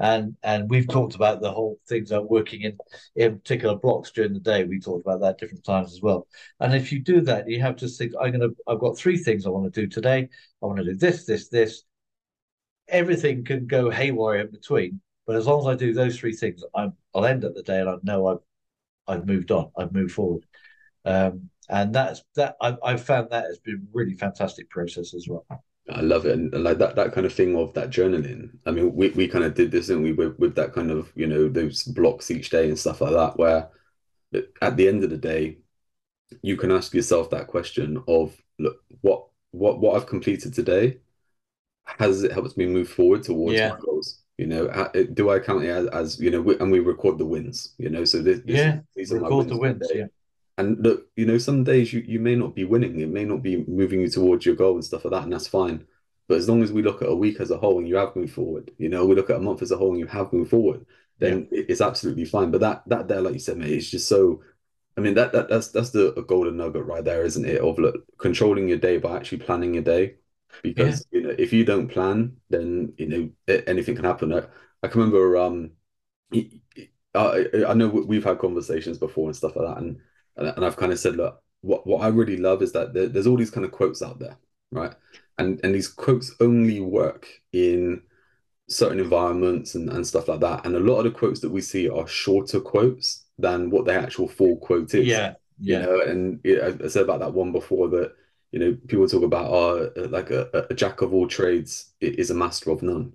[0.00, 2.78] And and we've talked about the whole things like working in
[3.16, 4.64] in particular blocks during the day.
[4.64, 6.28] We talked about that different times as well.
[6.60, 9.46] And if you do that, you have to think, I'm gonna I've got three things
[9.46, 10.28] I want to do today.
[10.62, 11.82] I want to do this, this, this.
[12.88, 16.62] Everything can go haywire in between, but as long as I do those three things,
[16.74, 18.38] I'm I'll end up the day and I know I've
[19.08, 20.46] I've moved on, I've moved forward.
[21.04, 25.46] Um, and that's that I, I've found that has been really fantastic process as well.
[25.90, 28.50] I love it, and like that that kind of thing of that journaling.
[28.66, 31.12] I mean, we, we kind of did this, didn't we, with, with that kind of
[31.14, 33.38] you know those blocks each day and stuff like that.
[33.38, 33.68] Where
[34.60, 35.58] at the end of the day,
[36.42, 40.98] you can ask yourself that question of look what what what I've completed today
[41.98, 43.70] has it helped me move forward towards yeah.
[43.70, 44.22] my goals.
[44.36, 47.74] You know, do I count it as, as you know, and we record the wins,
[47.76, 50.06] you know, so this, yeah, these record the wins, yeah.
[50.58, 53.42] And look, you know, some days you, you may not be winning, it may not
[53.42, 55.86] be moving you towards your goal and stuff like that, and that's fine.
[56.26, 58.14] But as long as we look at a week as a whole and you have
[58.16, 60.32] moved forward, you know, we look at a month as a whole and you have
[60.32, 60.84] moved forward,
[61.18, 61.62] then yeah.
[61.68, 62.50] it's absolutely fine.
[62.50, 64.42] But that that there, like you said, mate, it's just so.
[64.96, 67.60] I mean, that, that that's that's the golden nugget right there, isn't it?
[67.60, 70.16] Of look, controlling your day by actually planning your day,
[70.62, 71.20] because yeah.
[71.20, 74.34] you know if you don't plan, then you know anything can happen.
[74.34, 74.42] I,
[74.82, 75.70] I can remember, um,
[77.14, 80.00] I I know we've had conversations before and stuff like that, and
[80.38, 83.26] and I've kind of said, look, what what I really love is that there, there's
[83.26, 84.36] all these kind of quotes out there,
[84.70, 84.94] right?
[85.38, 88.02] And and these quotes only work in
[88.68, 90.66] certain environments and, and stuff like that.
[90.66, 93.94] And a lot of the quotes that we see are shorter quotes than what the
[93.94, 95.06] actual full quote is.
[95.06, 95.34] Yeah.
[95.58, 95.80] Yeah.
[95.80, 98.12] You know, and I, I said about that one before that,
[98.52, 102.34] you know, people talk about oh, like a, a jack of all trades is a
[102.34, 103.14] master of none.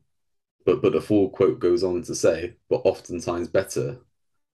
[0.65, 3.99] But but the full quote goes on to say, but oftentimes better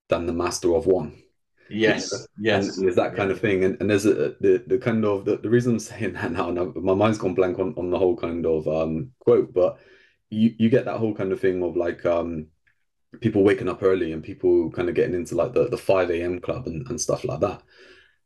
[0.10, 1.23] than the master of one.
[1.69, 2.25] Yes, you know?
[2.39, 2.77] yes.
[2.77, 3.36] And there's that kind yeah.
[3.36, 6.13] of thing, and, and there's a, the the kind of the, the reason I'm saying
[6.13, 9.53] that now, now, my mind's gone blank on, on the whole kind of um quote,
[9.53, 9.79] but
[10.29, 12.47] you you get that whole kind of thing of like um
[13.21, 16.39] people waking up early and people kind of getting into like the, the 5 a.m
[16.39, 17.62] club and, and stuff like that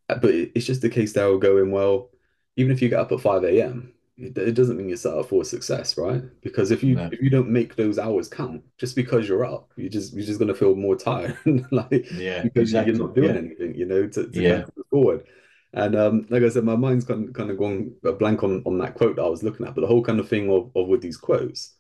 [0.08, 2.10] but it's just the case they're all going well
[2.58, 5.28] even if you get up at 5 a.m it, it doesn't mean you're set up
[5.28, 7.10] for success right because if you no.
[7.12, 10.40] if you don't make those hours count just because you're up you just you're just
[10.40, 11.38] going to feel more tired
[11.72, 12.94] like yeah because exactly.
[12.94, 13.42] you're not doing yeah.
[13.42, 14.66] anything you know to, to yeah.
[14.90, 15.24] forward
[15.74, 18.78] and um, like I said, my mind's kind of, kind of gone blank on, on
[18.78, 19.74] that quote that I was looking at.
[19.74, 21.74] But the whole kind of thing of, of with these quotes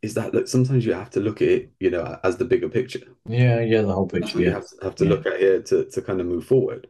[0.00, 2.70] is that that sometimes you have to look at it, you know, as the bigger
[2.70, 3.00] picture.
[3.28, 4.40] Yeah, yeah, the whole picture.
[4.40, 5.10] You have to, have to yeah.
[5.10, 6.88] look at here to to kind of move forward.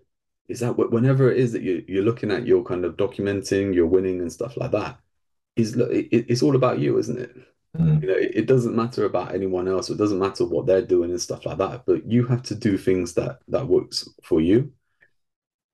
[0.49, 3.87] Is that whenever it is that you you're looking at your kind of documenting, your
[3.87, 4.99] winning and stuff like that,
[5.57, 7.37] is it, it's all about you, isn't it?
[7.77, 8.03] Mm.
[8.03, 9.91] You know, it, it, doesn't matter about anyone else.
[9.91, 11.87] It doesn't matter what they're doing and stuff like that.
[11.87, 14.73] But you have to do things that that works for you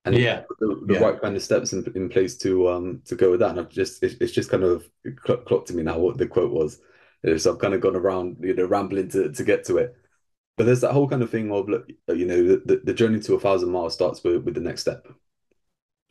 [0.05, 0.99] and yeah, the, the yeah.
[0.99, 3.51] right kind of steps in, in place to um to go with that.
[3.51, 4.89] And I've just it's, it's just kind of
[5.45, 6.79] clocked to me now what the quote was.
[7.37, 9.95] So I've kind of gone around, you know, rambling to, to get to it.
[10.61, 13.19] But there's that whole kind of thing of, look, uh, you know, the, the journey
[13.21, 15.07] to a thousand miles starts with, with the next step.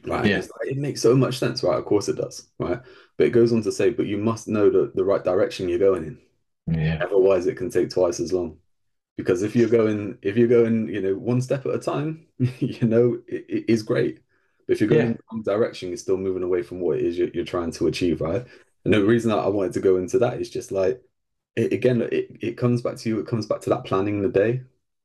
[0.04, 0.26] Right.
[0.26, 0.38] Yeah.
[0.38, 1.78] Like, it makes so much sense, right?
[1.78, 2.48] Of course it does.
[2.58, 2.80] Right.
[3.16, 5.78] But it goes on to say, but you must know the, the right direction you're
[5.78, 6.18] going in.
[6.66, 6.98] Yeah.
[7.00, 8.56] Otherwise it can take twice as long.
[9.16, 12.26] Because if you're going, if you're going, you know, one step at a time,
[12.58, 14.18] you know, it, it is great.
[14.66, 15.06] But if you're going yeah.
[15.06, 17.70] in the wrong direction, you're still moving away from what it is you're, you're trying
[17.70, 18.44] to achieve, right?
[18.84, 21.00] And the reason I wanted to go into that is just like,
[21.56, 23.20] it, again, it, it comes back to you.
[23.20, 24.62] It comes back to that planning the day,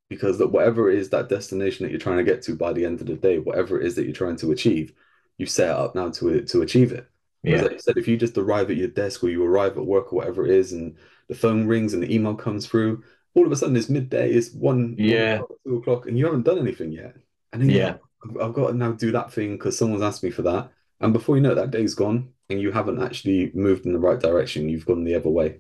[0.09, 2.85] because that whatever it is that destination that you're trying to get to by the
[2.85, 4.93] end of the day, whatever it is that you're trying to achieve,
[5.37, 7.09] you set up now to to achieve it.
[7.43, 7.61] Yeah.
[7.61, 10.17] Like said, if you just arrive at your desk or you arrive at work or
[10.17, 10.95] whatever it is, and
[11.27, 13.03] the phone rings and the email comes through,
[13.33, 16.43] all of a sudden it's midday, it's one, yeah, one two o'clock, and you haven't
[16.43, 17.15] done anything yet.
[17.53, 17.97] And then yeah,
[18.41, 20.71] I've got to now do that thing because someone's asked me for that.
[21.01, 23.99] And before you know it, that day's gone and you haven't actually moved in the
[23.99, 24.69] right direction.
[24.69, 25.59] You've gone the other way.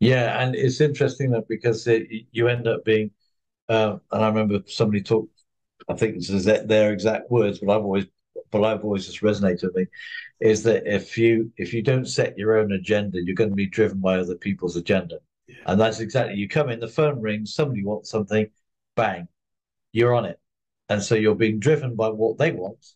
[0.00, 3.10] Yeah, and it's interesting that because it, you end up being,
[3.68, 5.30] uh, and I remember somebody talked.
[5.88, 8.06] I think this is their exact words, but I've always,
[8.50, 9.86] but I've always just resonated with me,
[10.40, 13.66] is that if you if you don't set your own agenda, you're going to be
[13.66, 15.56] driven by other people's agenda, yeah.
[15.66, 16.36] and that's exactly.
[16.36, 18.48] You come in, the phone rings, somebody wants something,
[18.96, 19.28] bang,
[19.92, 20.38] you're on it,
[20.88, 22.94] and so you're being driven by what they want,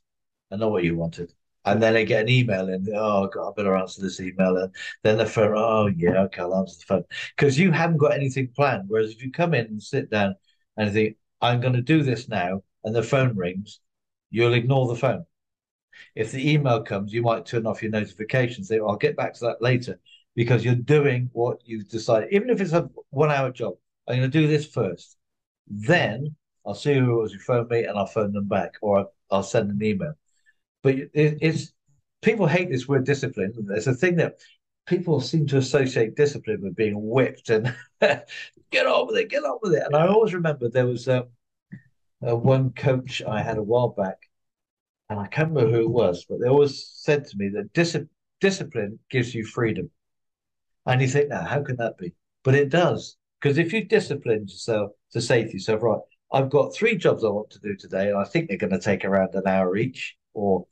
[0.50, 1.32] and not what you wanted
[1.66, 4.74] and then they get an email and oh god, I better answer this email, and
[5.02, 7.04] then the phone, oh yeah, okay, I'll answer the phone
[7.36, 8.84] because you haven't got anything planned.
[8.88, 10.36] Whereas if you come in and sit down
[10.76, 13.80] and think I'm going to do this now, and the phone rings,
[14.30, 15.26] you'll ignore the phone.
[16.14, 18.68] If the email comes, you might turn off your notifications.
[18.68, 19.98] Say, oh, I'll get back to that later
[20.34, 22.32] because you're doing what you've decided.
[22.32, 23.74] Even if it's a one-hour job,
[24.06, 25.16] I'm going to do this first.
[25.68, 29.08] Then I'll see who it was who phoned me, and I'll phone them back, or
[29.30, 30.14] I'll send an email
[30.86, 31.72] but it, it's
[32.22, 33.52] people hate this word discipline.
[33.70, 34.38] It's a thing that
[34.86, 39.58] people seem to associate discipline with being whipped and get on with it, get on
[39.60, 39.82] with it.
[39.84, 41.24] And I always remember there was um,
[42.24, 44.18] uh, one coach I had a while back,
[45.10, 47.96] and I can't remember who it was, but they always said to me that dis-
[48.40, 49.90] discipline gives you freedom.
[50.86, 52.12] And you think, now, how can that be?
[52.44, 53.16] But it does.
[53.40, 55.98] Because if you discipline yourself to say to yourself, right,
[56.32, 58.78] I've got three jobs I want to do today, and I think they're going to
[58.78, 60.64] take around an hour each, or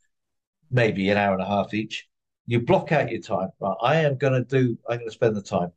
[0.71, 2.07] maybe an hour and a half each.
[2.47, 3.49] You block out your time.
[3.59, 4.77] Right, I am going to do.
[4.89, 5.71] I'm going to spend the time,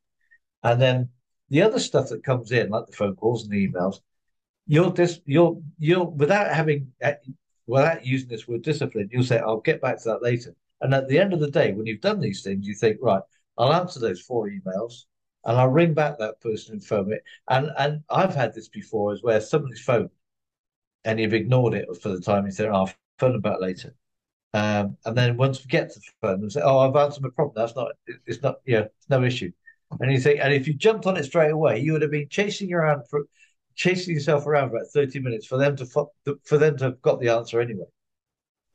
[0.63, 1.11] and then
[1.51, 4.01] the other stuff that comes in, like the phone calls and the emails,
[4.67, 7.13] you'll just you'll you'll without having uh,
[7.67, 11.09] without using this word discipline, you'll say, "I'll get back to that later." And at
[11.09, 13.23] the end of the day, when you've done these things, you think, "Right,
[13.57, 15.05] I'll answer those four emails,
[15.45, 17.23] and I'll ring back that person and phone it.
[17.49, 20.11] And and I've had this before as where somebody's phoned
[21.05, 22.47] and you've ignored it for the time.
[22.47, 23.95] You say, oh, I'll phone them back later.
[24.55, 27.31] Um, and then once we get to the phone, and say, "Oh, I've answered my
[27.31, 27.55] problem.
[27.57, 27.93] That's not.
[28.27, 28.57] It's not.
[28.67, 29.53] Yeah, it's no issue."
[30.01, 32.29] And you think, and if you jumped on it straight away, you would have been
[32.29, 33.25] chasing around for
[33.75, 35.87] chasing yourself around for about thirty minutes for them to
[36.45, 37.87] for them to have got the answer anyway.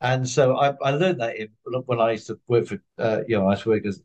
[0.01, 1.49] And so I, I learned that in,
[1.85, 4.01] when I used to work for, uh, you know, I used to work as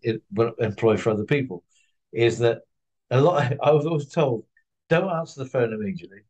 [0.59, 1.65] employee for other people,
[2.13, 2.63] is that
[3.11, 3.55] a lot.
[3.63, 4.45] I was always told,
[4.89, 6.21] don't answer the phone immediately.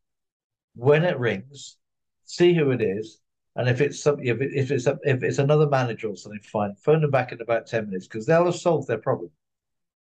[0.75, 1.77] When it rings,
[2.25, 3.19] see who it is,
[3.55, 6.41] and if it's something, if, it, if it's a, if it's another manager or something,
[6.41, 6.75] fine.
[6.75, 9.31] Phone them back in about ten minutes because they'll have solved their problem.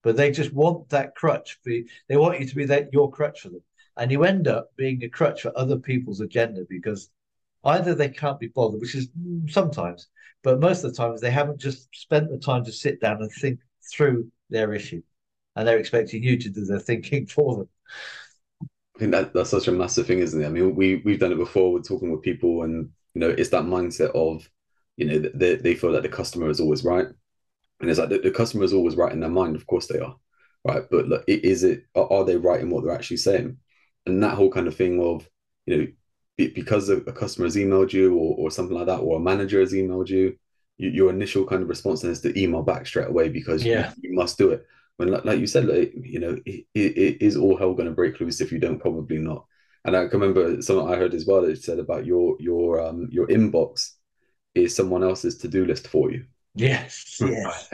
[0.02, 1.58] But they just want that crutch.
[1.62, 1.72] For,
[2.08, 3.62] they want you to be that your crutch for them,
[3.96, 7.10] and you end up being a crutch for other people's agenda because
[7.64, 10.08] either they can't be bothered, which is mm, sometimes,
[10.42, 13.32] but most of the times they haven't just spent the time to sit down and
[13.32, 13.60] think
[13.92, 15.02] through their issue,
[15.54, 17.68] and they're expecting you to do their thinking for them.
[18.96, 20.46] I think that that's such a massive thing, isn't it?
[20.46, 21.72] I mean, we we've done it before.
[21.72, 24.46] We're talking with people, and you know, it's that mindset of,
[24.98, 27.06] you know, they they feel that the customer is always right,
[27.80, 29.56] and it's like the, the customer is always right in their mind.
[29.56, 30.16] Of course they are,
[30.66, 30.82] right?
[30.90, 33.56] But look, is it are they right in what they're actually saying?
[34.04, 35.26] And that whole kind of thing of,
[35.64, 35.86] you know,
[36.36, 39.72] because a, customer has emailed you or, or something like that, or a manager has
[39.72, 40.36] emailed you,
[40.76, 43.94] you your initial kind of response is to email back straight away because yeah.
[44.02, 44.66] you, you must do it.
[44.98, 47.94] When, like, like you said, like, you know, it, it is all hell going to
[47.94, 49.46] break loose if you don't, probably not.
[49.86, 53.08] And I can remember something I heard as well that said about your your um
[53.10, 53.92] your inbox
[54.54, 56.24] is someone else's to do list for you.
[56.56, 57.68] Yes, yes,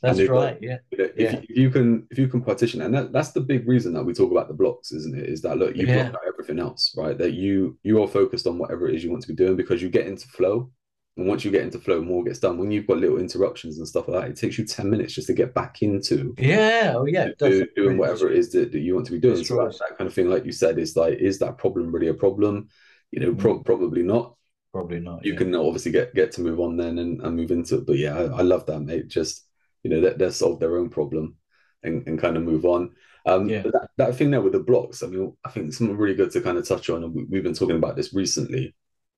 [0.00, 0.56] that's right.
[0.62, 1.40] yeah, if, yeah.
[1.48, 4.14] if you can if you can partition, and that, that's the big reason that we
[4.14, 5.28] talk about the blocks, isn't it?
[5.28, 6.04] Is that look, you yeah.
[6.04, 7.18] block out everything else, right?
[7.18, 9.82] That you you are focused on whatever it is you want to be doing because
[9.82, 10.70] you get into flow,
[11.18, 12.58] and once you get into flow, more gets done.
[12.58, 15.26] When you've got little interruptions and stuff like that, it takes you ten minutes just
[15.26, 18.94] to get back into yeah, oh yeah, do, doing whatever it is that, that you
[18.94, 19.44] want to be doing.
[19.44, 22.08] So that, that, kind of thing, like you said, is like, is that problem really
[22.08, 22.68] a problem?
[23.10, 23.64] You know, pro- mm.
[23.64, 24.34] probably not
[24.72, 25.24] probably not.
[25.24, 25.38] You yeah.
[25.38, 27.86] can obviously get get to move on then and, and move into it.
[27.86, 29.08] But yeah, I, I love that, mate.
[29.08, 29.44] Just
[29.82, 31.36] you know, that they solve their own problem
[31.82, 32.94] and, and kind of move on.
[33.26, 33.62] Um, yeah.
[33.62, 36.40] that, that thing there with the blocks, I mean, I think something really good to
[36.40, 38.74] kind of touch on, and we, have been talking about this recently,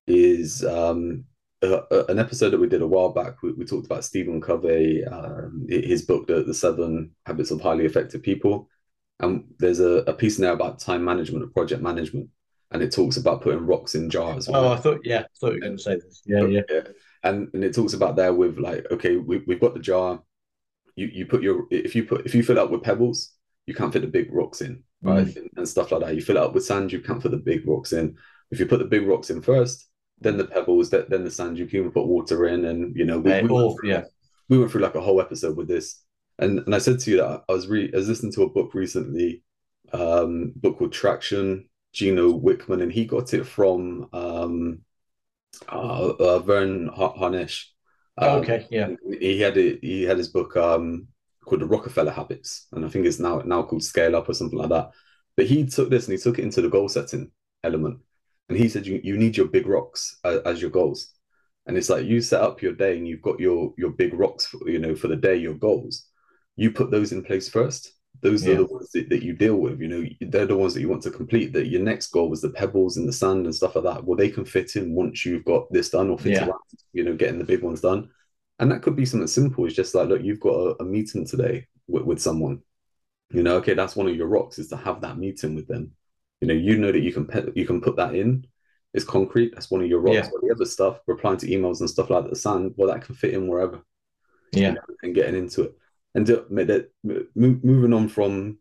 [0.07, 1.25] is um,
[1.61, 3.41] an episode that we did a while back.
[3.43, 7.85] We, we talked about Stephen Covey, um, his book, the, the Seven Habits of Highly
[7.85, 8.69] Effective People.
[9.19, 12.29] And there's a, a piece in there about time management and project management
[12.71, 14.47] and it talks about putting rocks in jars.
[14.47, 14.77] Oh, right?
[14.77, 16.21] I thought, yeah, I thought you were going to say this.
[16.25, 16.81] Yeah, yeah, yeah.
[17.23, 20.21] And and it talks about there with like, okay, we we've got the jar.
[20.95, 23.33] You you put your if you put if you fill it up with pebbles,
[23.65, 25.27] you can't fit the big rocks in, right?
[25.27, 25.49] Mm.
[25.57, 26.15] And stuff like that.
[26.15, 28.15] You fill it up with sand, you can't put the big rocks in.
[28.51, 29.87] If you put the big rocks in first,
[30.21, 33.41] then the pebbles, then the sand, you can put water in, and you know, we,
[33.41, 34.03] we all, through, yeah,
[34.49, 36.03] we went through like a whole episode with this.
[36.39, 38.49] And and I said to you that I was re I was listening to a
[38.49, 39.43] book recently,
[39.93, 44.79] um, book called Traction Gino Wickman, and he got it from um,
[45.71, 47.73] uh, uh, Verne Harnish.
[48.17, 48.89] Um, oh, okay, yeah.
[49.19, 49.79] He had it.
[49.81, 51.07] He had his book um,
[51.45, 54.59] called The Rockefeller Habits, and I think it's now now called Scale Up or something
[54.59, 54.91] like that.
[55.35, 57.31] But he took this and he took it into the goal setting
[57.63, 57.99] element,
[58.51, 61.13] and he said you you need your big rocks as, as your goals,
[61.65, 64.45] and it's like you set up your day and you've got your your big rocks,
[64.45, 66.07] for, you know, for the day, your goals.
[66.57, 68.53] You put those in place first, those yeah.
[68.53, 70.05] are the ones that, that you deal with you know.
[70.19, 71.53] They're the ones that you want to complete.
[71.53, 74.03] That your next goal was the pebbles and the sand and stuff like that.
[74.03, 76.47] Well they can fit in once you've got this done or fit yeah.
[76.47, 76.59] around
[76.93, 78.09] you know getting the big ones done.
[78.59, 79.65] And that could be something simple.
[79.65, 82.61] It's just like look you've got a, a meeting today with, with someone.
[83.31, 85.93] You know okay that's one of your rocks is to have that meeting with them
[86.41, 88.45] you know you know that you can pe- you can put that in
[88.93, 90.29] it's concrete that's one of your rocks yeah.
[90.41, 93.15] the other stuff replying to emails and stuff like that the sand well that can
[93.15, 93.81] fit in wherever
[94.51, 95.75] yeah you know, and getting into it
[96.13, 96.89] and to, that,
[97.35, 98.57] moving on from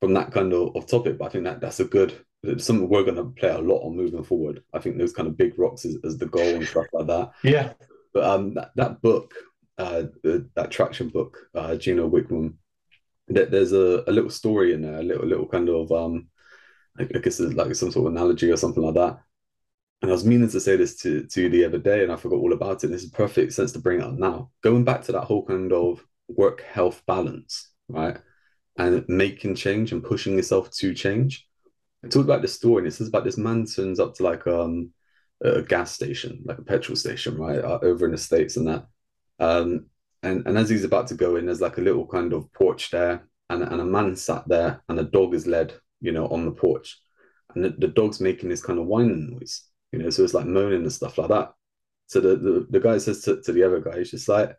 [0.00, 2.14] from that kind of, of topic, but I think that that's a good
[2.58, 4.62] something we're going to play a lot on moving forward.
[4.74, 7.32] I think those kind of big rocks as, as the goal and stuff like that.
[7.42, 7.72] Yeah.
[8.12, 9.32] But um, that, that book,
[9.78, 12.54] uh, the, that traction book, uh, Gino Wickman,
[13.28, 16.28] that there's a, a little story in there, a little little kind of um,
[16.98, 19.20] I, guess it's like some sort of analogy or something like that.
[20.02, 22.16] And I was meaning to say this to, to you the other day, and I
[22.16, 22.88] forgot all about it.
[22.88, 24.50] This is perfect sense to bring it up now.
[24.62, 28.18] Going back to that whole kind of work health balance, right?
[28.76, 31.48] And making change and pushing yourself to change.
[32.04, 34.46] I talked about this story, and it says about this man turns up to like
[34.46, 34.90] um
[35.42, 38.86] a gas station, like a petrol station, right, uh, over in the states and that.
[39.38, 39.86] Um,
[40.22, 42.90] and and as he's about to go in, there's like a little kind of porch
[42.90, 45.74] there, and and a man sat there, and a dog is led,
[46.04, 47.00] you know, on the porch,
[47.54, 50.46] and the, the dog's making this kind of whining noise, you know, so it's like
[50.46, 51.54] moaning and stuff like that.
[52.06, 54.54] So the the, the guy says to, to the other guy, he's just like,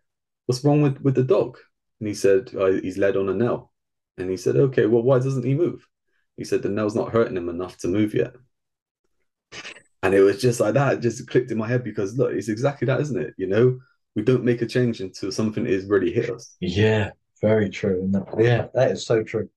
[0.48, 1.58] what's wrong with with the dog?
[2.00, 3.72] And he said, oh, he's led on a nail.
[4.18, 5.88] And he said, okay, well, why doesn't he move?
[6.36, 8.34] He said, the nail's not hurting him enough to move yet.
[10.04, 12.86] And it was just like that, just clicked in my head because look, it's exactly
[12.88, 13.34] that, isn't it?
[13.38, 13.80] You know,
[14.16, 16.56] we don't make a change until something is really hit us.
[16.60, 18.12] Yeah, very true.
[18.38, 19.50] yeah, that is so true.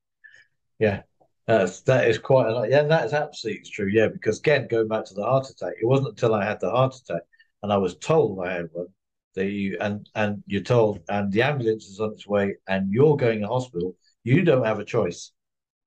[0.78, 1.02] Yeah,
[1.48, 2.70] that's that is quite a lot.
[2.70, 3.88] Yeah, that is absolutely true.
[3.88, 6.70] Yeah, because again, going back to the heart attack, it wasn't until I had the
[6.70, 7.22] heart attack
[7.62, 8.88] and I was told I had one
[9.34, 13.16] that you and and you're told and the ambulance is on its way and you're
[13.16, 13.96] going to hospital.
[14.24, 15.32] You don't have a choice.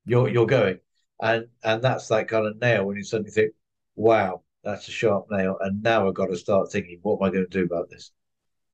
[0.06, 0.80] You're you're going,
[1.22, 3.54] and and that's that kind of nail when you suddenly think,
[3.96, 7.32] wow, that's a sharp nail, and now I've got to start thinking, what am I
[7.34, 8.12] going to do about this?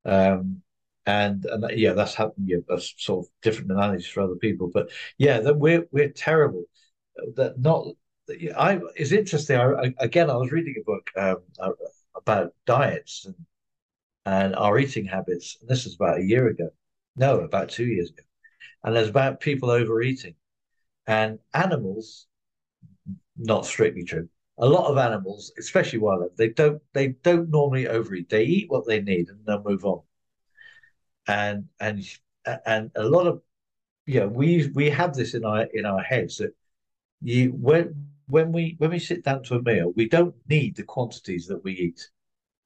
[0.06, 0.62] Um,
[1.08, 2.46] and and yeah, that's happened.
[2.48, 6.64] Yeah, that's sort of different analysis for other people, but yeah, that we're we're terrible.
[7.36, 7.86] That not.
[8.56, 9.56] I it's interesting.
[9.58, 11.38] I, again, I was reading a book um,
[12.14, 13.34] about diets and
[14.26, 15.56] and our eating habits.
[15.60, 16.70] And this was about a year ago.
[17.16, 18.22] No, about two years ago.
[18.84, 20.34] And there's about people overeating.
[21.06, 22.26] And animals,
[23.38, 24.28] not strictly true.
[24.58, 28.28] A lot of animals, especially wildlife, they don't they don't normally overeat.
[28.28, 30.02] They eat what they need and they'll move on
[31.28, 32.02] and and
[32.66, 33.42] and a lot of
[34.06, 36.54] yeah we we have this in our in our heads that
[37.22, 37.94] you when
[38.26, 41.62] when we when we sit down to a meal we don't need the quantities that
[41.64, 42.08] we eat.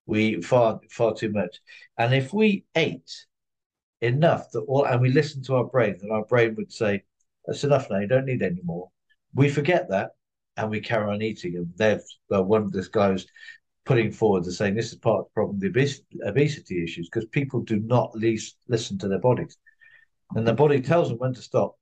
[0.07, 1.61] We far far too much.
[1.97, 3.27] And if we ate
[4.01, 7.05] enough that all and we listen to our brain and our brain would say
[7.47, 8.91] that's enough now you don't need any more.
[9.35, 10.11] We forget that
[10.57, 12.03] and we carry on eating and they've
[12.35, 13.27] uh, one of this guys
[13.85, 17.61] putting forward and saying this is part of the problem, the obesity, issues, because people
[17.61, 19.57] do not least listen to their bodies.
[20.35, 21.77] And the body tells them when to stop.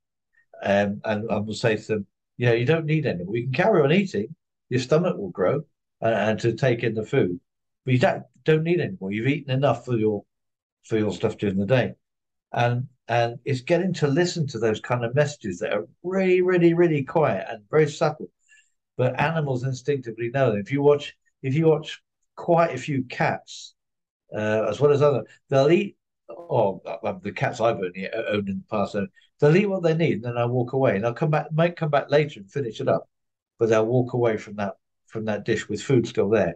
[0.63, 3.35] Um, and I will say to them, you know, you don't need any more.
[3.35, 4.35] You can carry on eating,
[4.69, 5.61] your stomach will grow
[6.01, 7.39] and, and to take in the food,
[7.85, 9.11] but you don't, don't need any more.
[9.11, 10.23] You've eaten enough for your
[10.83, 11.93] for your stuff during the day.
[12.51, 16.73] And and it's getting to listen to those kind of messages that are really, really,
[16.73, 18.29] really quiet and very subtle.
[18.97, 20.53] But animals instinctively know.
[20.53, 22.01] If you watch if you watch
[22.35, 23.73] quite a few cats,
[24.35, 25.97] uh, as well as other, they'll eat.
[26.29, 26.81] Oh,
[27.23, 28.95] the cats I've only owned in the past,
[29.39, 31.75] they'll eat what they need, and then I'll walk away, and I'll come back, might
[31.75, 33.09] come back later and finish it up,
[33.59, 34.75] but they'll walk away from that
[35.07, 36.55] from that dish with food still there.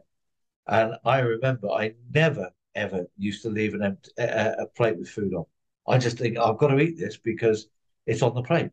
[0.68, 5.10] And I remember I never ever used to leave an empty, a, a plate with
[5.10, 5.46] food on.
[5.88, 7.68] I just think I've got to eat this because
[8.06, 8.72] it's on the plate.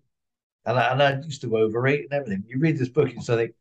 [0.64, 2.44] And I, and I used to overeat and everything.
[2.46, 3.54] You read this book and you think,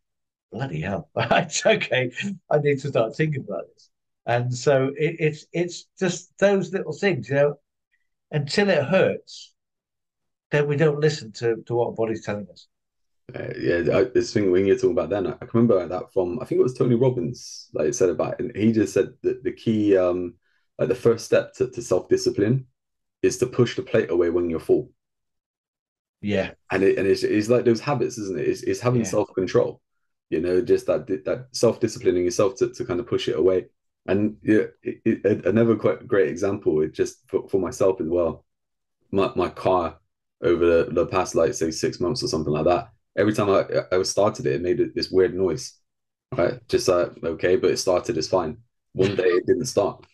[0.51, 2.11] bloody hell, it's okay.
[2.49, 3.89] I need to start thinking about this.
[4.25, 7.55] And so it, it's it's just those little things, you know.
[8.33, 9.53] Until it hurts,
[10.51, 12.67] then we don't listen to to what our body's telling us.
[13.33, 16.45] Uh, yeah, this thing when you're talking about then, I can remember that from I
[16.45, 19.51] think it was Tony Robbins, like said about, it, and he just said that the
[19.51, 20.35] key, um,
[20.77, 22.67] like the first step to, to self discipline,
[23.21, 24.91] is to push the plate away when you're full.
[26.21, 28.47] Yeah, and it, and it's, it's like those habits, isn't it?
[28.47, 29.07] It's, it's having yeah.
[29.07, 29.81] self control
[30.31, 33.65] you know, just that that self disciplining yourself to, to kind of push it away.
[34.07, 38.45] And yeah, it, it, another quite great example, it just for, for myself as well.
[39.11, 39.99] My my car
[40.41, 42.89] over the, the past like say six months or something like that.
[43.17, 45.77] Every time I I started it, it made this weird noise.
[46.35, 48.57] Right, just like okay, but it started, it's fine.
[48.93, 50.05] One day it didn't start,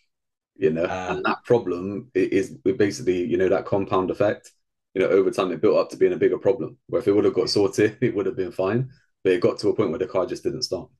[0.56, 4.50] you know, uh, and that problem is basically you know that compound effect.
[4.94, 6.76] You know, over time it built up to being a bigger problem.
[6.88, 8.90] Where if it would have got sorted, it would have been fine
[9.24, 10.90] but it got to a point where the car just didn't stop.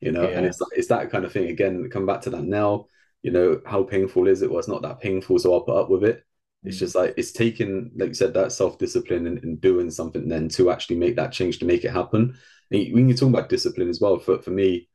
[0.00, 0.36] You know, yeah.
[0.36, 1.88] and it's it's that kind of thing again.
[1.90, 2.86] Come back to that now.
[3.22, 4.50] You know, how painful is it?
[4.50, 6.22] Well, it's not that painful, so I'll put up with it.
[6.64, 10.28] It's just like it's taking, like you said, that self discipline and, and, doing something
[10.28, 12.36] then to actually make that change to make it happen.
[12.70, 14.88] And when you're talking about discipline as well, for for me,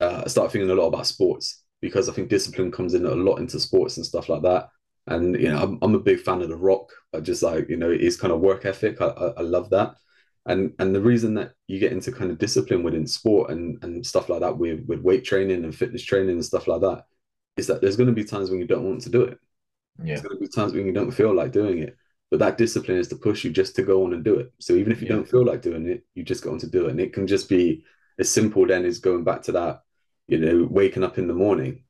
[0.00, 3.10] uh, I start thinking a lot about sports because I think discipline comes in a
[3.10, 4.68] lot into sports and stuff like that.
[5.06, 6.90] And you know, I'm, I'm a big fan of The Rock.
[7.14, 9.00] I just like you know, his kind of work ethic.
[9.00, 9.96] I, I, I love that
[10.50, 14.04] and and the reason that you get into kind of discipline within sport and and
[14.04, 17.04] stuff like that with with weight training and fitness training and stuff like that
[17.56, 19.38] is that there's going to be times when you don't want to do it.
[19.98, 20.06] Yeah.
[20.06, 21.96] there's going to be times when you don't feel like doing it.
[22.30, 24.52] But that discipline is to push you just to go on and do it.
[24.60, 25.16] So even if you yeah.
[25.16, 26.90] don't feel like doing it you just go on to do it.
[26.90, 27.84] And it can just be
[28.18, 29.82] as simple then as going back to that
[30.26, 31.84] you know waking up in the morning.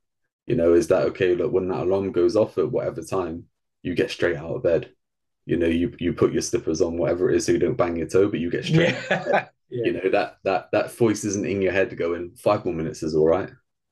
[0.45, 3.45] You know is that okay look when that alarm goes off at whatever time
[3.81, 4.91] you get straight out of bed
[5.45, 7.95] you know you you put your slippers on whatever it is so you don't bang
[7.95, 9.47] your toe but you get straight yeah.
[9.69, 9.85] yeah.
[9.85, 13.15] you know that that that voice isn't in your head going five more minutes is
[13.15, 13.49] all right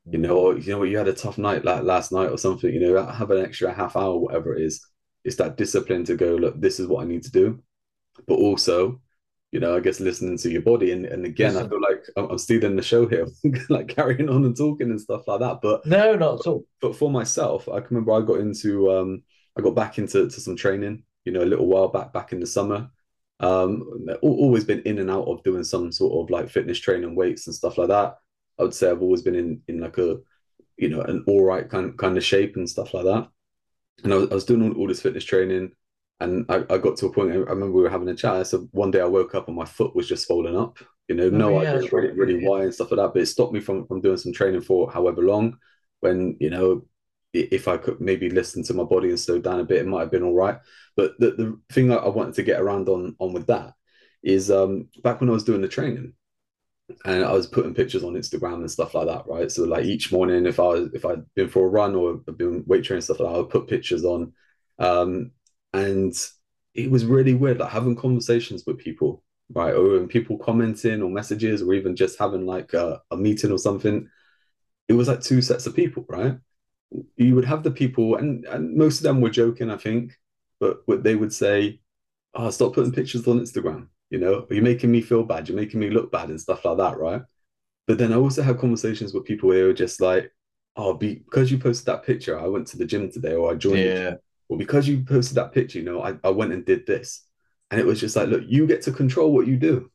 [0.10, 2.38] you know or you know what you had a tough night like last night or
[2.38, 4.86] something you know have an extra half hour whatever it is
[5.24, 7.62] it's that discipline to go look this is what i need to do
[8.28, 9.00] but also
[9.52, 11.66] you know i guess listening to your body and, and again Listen.
[11.66, 13.28] i feel like i'm, I'm stealing the show here
[13.70, 16.96] like carrying on and talking and stuff like that but no not at all but
[16.96, 19.24] for myself i can remember i got into um
[19.58, 22.40] i got back into to some training you know, a little while back, back in
[22.40, 22.90] the summer.
[23.40, 27.46] Um, always been in and out of doing some sort of like fitness training, weights
[27.46, 28.18] and stuff like that.
[28.60, 30.18] I would say I've always been in in like a
[30.76, 33.30] you know an all right kind kind of shape and stuff like that.
[34.04, 35.72] And I was, I was doing all, all this fitness training,
[36.20, 37.32] and I, I got to a point.
[37.32, 38.48] I remember we were having a chat.
[38.48, 40.80] So one day I woke up and my foot was just swollen up.
[41.08, 43.14] You know, oh, no yeah, idea really, really why and stuff like that.
[43.14, 45.60] But it stopped me from from doing some training for however long.
[46.00, 46.86] When you know,
[47.34, 50.02] if I could maybe listen to my body and slow down a bit, it might
[50.02, 50.60] have been all right.
[50.96, 53.74] But the, the thing I wanted to get around on on with that
[54.24, 56.14] is um back when I was doing the training,
[57.06, 59.52] and I was putting pictures on Instagram and stuff like that, right?
[59.52, 62.64] So like each morning, if I was if I'd been for a run or been
[62.68, 64.34] weight training stuff like that, I would put pictures on,
[64.80, 65.32] um,
[65.74, 66.14] and
[66.74, 69.24] it was really weird, like having conversations with people,
[69.54, 69.74] right?
[69.74, 74.10] Or people commenting or messages, or even just having like a, a meeting or something.
[74.88, 76.38] It was like two sets of people, right?
[77.18, 80.18] You would have the people, and and most of them were joking, I think,
[80.60, 81.82] but what they would say,
[82.34, 85.80] "Oh, stop putting pictures on Instagram." you know, you're making me feel bad, you're making
[85.80, 87.22] me look bad and stuff like that, right?
[87.88, 90.32] But then I also have conversations with people where they were just like,
[90.76, 93.80] oh, because you posted that picture, I went to the gym today or I joined
[93.80, 94.16] yeah.
[94.48, 97.24] Well, because you posted that picture, you know, I, I went and did this.
[97.70, 99.92] And it was just like, look, you get to control what you do.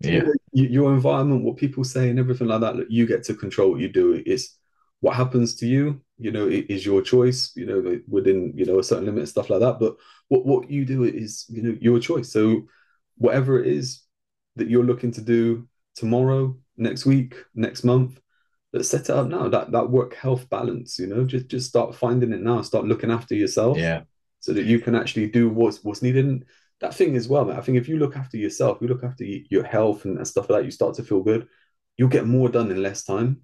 [0.00, 0.24] Yeah.
[0.52, 3.70] You, your environment, what people say and everything like that, look, you get to control
[3.70, 4.22] what you do.
[4.26, 4.58] It's
[5.00, 8.78] what happens to you, you know, it is your choice, you know, within, you know,
[8.78, 9.78] a certain limit and stuff like that.
[9.80, 9.96] But
[10.28, 12.32] what, what you do is, you know, your choice.
[12.32, 12.62] So
[13.16, 14.02] whatever it is
[14.56, 18.20] that you're looking to do tomorrow, next week, next month,
[18.72, 19.48] let's set it up now.
[19.48, 22.62] That that work health balance, you know, just just start finding it now.
[22.62, 23.78] Start looking after yourself.
[23.78, 24.02] Yeah.
[24.40, 26.26] So that you can actually do what's what's needed.
[26.26, 26.44] And
[26.80, 27.56] that thing as well, man.
[27.56, 30.50] I think if you look after yourself, you look after your health and, and stuff
[30.50, 31.48] like that, you start to feel good.
[31.96, 33.42] You'll get more done in less time.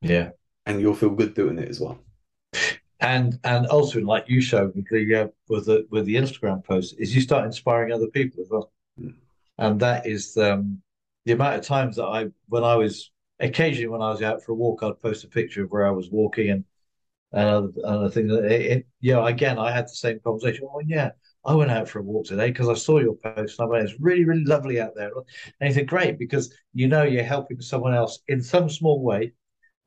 [0.00, 0.30] Yeah.
[0.66, 1.98] And you'll feel good doing it as well.
[3.00, 6.94] And and also, like you showed with the uh, with the with the Instagram post,
[6.98, 8.70] is you start inspiring other people as well
[9.60, 10.80] and that is um,
[11.26, 14.52] the amount of times that I, when I was occasionally when I was out for
[14.52, 16.64] a walk, I'd post a picture of where I was walking and
[17.32, 18.32] and other, other things.
[18.32, 20.66] It, it, yeah, again, I had the same conversation.
[20.68, 21.10] Oh, yeah,
[21.44, 23.84] I went out for a walk today because I saw your post and I went,
[23.88, 25.12] it's really, really lovely out there.
[25.60, 29.32] And he said, great, because you know you're helping someone else in some small way.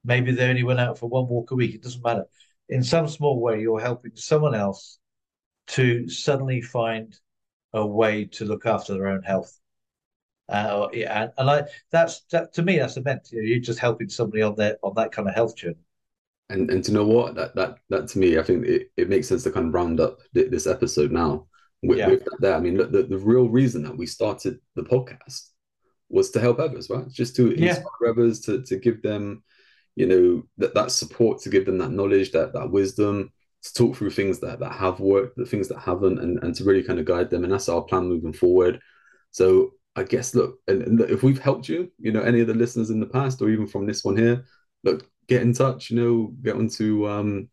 [0.06, 1.76] Maybe they only went out for one walk a week.
[1.76, 2.26] It doesn't matter.
[2.74, 5.00] In some small way, you're helping someone else
[5.68, 7.16] to suddenly find
[7.72, 9.60] a way to look after their own health.
[10.50, 13.30] Uh, yeah, and I that's that to me that's event.
[13.32, 15.86] You know, you're just helping somebody on their on that kind of health journey.
[16.50, 19.28] And and to know what that that that to me, I think it, it makes
[19.28, 21.48] sense to kind of round up this episode now
[21.82, 22.10] with, yeah.
[22.10, 22.38] with that.
[22.42, 25.50] There, I mean, look, the the real reason that we started the podcast
[26.10, 27.08] was to help others, right?
[27.10, 28.10] Just to inspire yeah.
[28.10, 29.44] others, to to give them,
[29.96, 33.32] you know, that that support, to give them that knowledge, that that wisdom,
[33.62, 36.64] to talk through things that that have worked, the things that haven't, and and to
[36.64, 37.44] really kind of guide them.
[37.44, 38.80] And that's our plan moving forward.
[39.32, 42.54] So I guess look, and, and if we've helped you, you know, any of the
[42.54, 44.46] listeners in the past, or even from this one here,
[44.84, 45.92] look, get in touch.
[45.92, 47.50] You know, get onto um,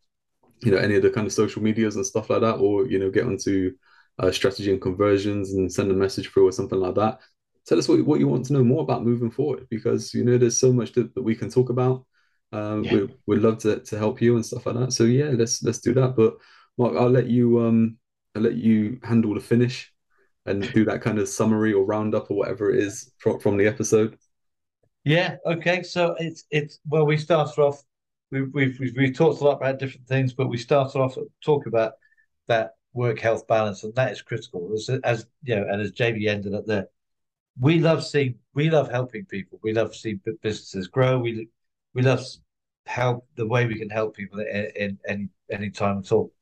[0.62, 2.98] you know, any of the kind of social medias and stuff like that, or you
[2.98, 3.72] know, get onto
[4.18, 7.20] uh, strategy and conversions and send a message through or something like that.
[7.66, 10.38] Tell us what, what you want to know more about moving forward, because you know,
[10.38, 12.06] there's so much that, that we can talk about.
[12.52, 12.94] Um, yeah.
[12.94, 14.92] we, we'd love to, to help you and stuff like that.
[14.92, 16.16] So yeah, let's let's do that.
[16.16, 16.34] But
[16.78, 17.96] Mark, I'll let you um
[18.34, 19.92] I'll let you handle the finish
[20.46, 23.66] and do that kind of summary or roundup or whatever it is from, from the
[23.66, 24.16] episode?
[25.04, 25.36] Yeah.
[25.46, 25.82] Okay.
[25.82, 27.82] So it's it's well, we started off.
[28.30, 31.66] We've we've we've, we've talked a lot about different things, but we started off talk
[31.66, 31.92] about
[32.48, 34.72] that work health balance, and that is critical.
[34.74, 36.88] As, as you know, and as Jamie ended up there,
[37.58, 39.60] we love seeing, we love helping people.
[39.62, 41.18] We love seeing businesses grow.
[41.18, 41.48] We
[41.94, 42.20] we love
[42.86, 46.32] help the way we can help people in, in any any time at all,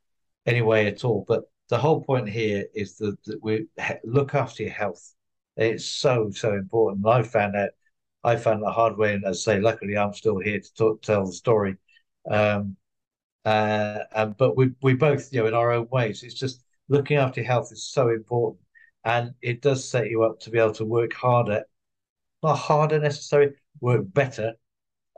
[0.46, 1.24] any way at all.
[1.26, 3.66] But the whole point here is that, that we
[4.04, 5.14] look after your health.
[5.56, 7.06] It's so so important.
[7.06, 7.72] I found that
[8.24, 11.02] I found the hard way, and as I say, luckily I'm still here to talk,
[11.02, 11.76] tell the story.
[12.30, 12.76] Um,
[13.44, 16.22] uh, and, but we we both, you know, in our own ways.
[16.22, 18.62] It's just looking after your health is so important,
[19.04, 21.64] and it does set you up to be able to work harder,
[22.42, 24.54] not harder necessarily, work better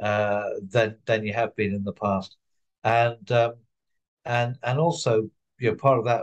[0.01, 2.37] uh, than than you have been in the past,
[2.85, 3.55] and um,
[4.25, 5.29] and and also
[5.59, 6.23] you know part of that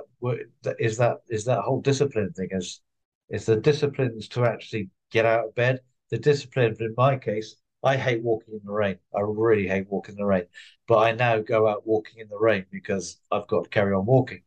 [0.80, 2.82] is that is that whole discipline thing is
[3.30, 5.82] is the disciplines to actually get out of bed.
[6.10, 8.98] The discipline, in my case, I hate walking in the rain.
[9.16, 10.46] I really hate walking in the rain,
[10.88, 14.06] but I now go out walking in the rain because I've got to carry on
[14.06, 14.42] walking,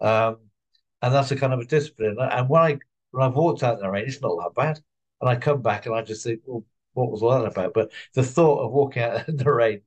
[0.00, 0.38] um,
[1.02, 2.16] and that's a kind of a discipline.
[2.20, 2.78] And when I
[3.12, 4.80] when I've walked out in the rain, it's not that bad,
[5.20, 6.64] and I come back and I just think, well,
[6.96, 7.74] what was all that about?
[7.74, 9.82] But the thought of walking out in the rain,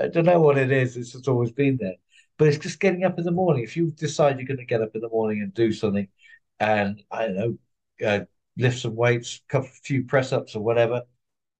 [0.00, 0.96] I don't know what it is.
[0.96, 1.96] It's just always been there.
[2.38, 3.64] But it's just getting up in the morning.
[3.64, 6.08] If you decide you're going to get up in the morning and do something,
[6.58, 7.58] and I don't know,
[8.06, 8.20] uh,
[8.56, 11.02] lift some weights, a few press ups or whatever,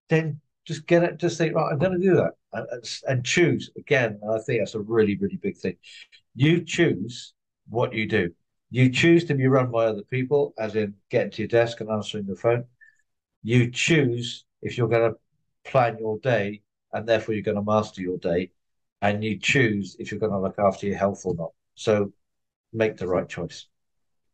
[0.08, 1.18] then just get it.
[1.18, 4.20] Just think, right, I'm going to do that, and, and choose again.
[4.28, 5.76] I think that's a really, really big thing.
[6.34, 7.34] You choose
[7.68, 8.32] what you do.
[8.70, 11.90] You choose to be run by other people, as in getting to your desk and
[11.90, 12.64] answering the phone.
[13.42, 15.18] You choose if you're going to
[15.70, 18.50] plan your day, and therefore you're going to master your day,
[19.02, 21.52] and you choose if you're going to look after your health or not.
[21.74, 22.12] So
[22.72, 23.66] make the right choice.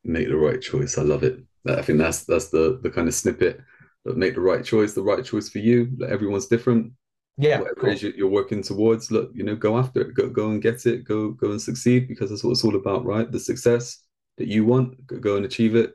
[0.04, 0.98] Make the right choice.
[0.98, 1.42] I love it.
[1.68, 3.60] I think that's that's the the kind of snippet
[4.04, 5.90] that make the right choice, the right choice for you.
[5.98, 6.92] Like everyone's different.
[7.38, 10.50] Yeah, whatever it is you're working towards, look, you know, go after it, go go
[10.50, 13.30] and get it, go go and succeed because that's what it's all about, right?
[13.30, 13.98] The success
[14.38, 15.92] that you want, go, go and achieve it.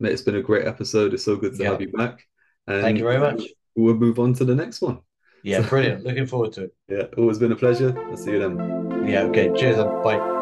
[0.00, 1.14] Mate, it's been a great episode.
[1.14, 1.70] It's so good to yeah.
[1.70, 2.26] have you back.
[2.66, 3.44] And Thank you very much.
[3.76, 5.00] We'll move on to the next one.
[5.42, 6.04] Yeah, brilliant.
[6.04, 6.74] Looking forward to it.
[6.88, 7.94] Yeah, always been a pleasure.
[8.10, 9.06] I'll see you then.
[9.06, 9.52] Yeah, okay.
[9.54, 9.76] Cheers.
[10.02, 10.33] Bye.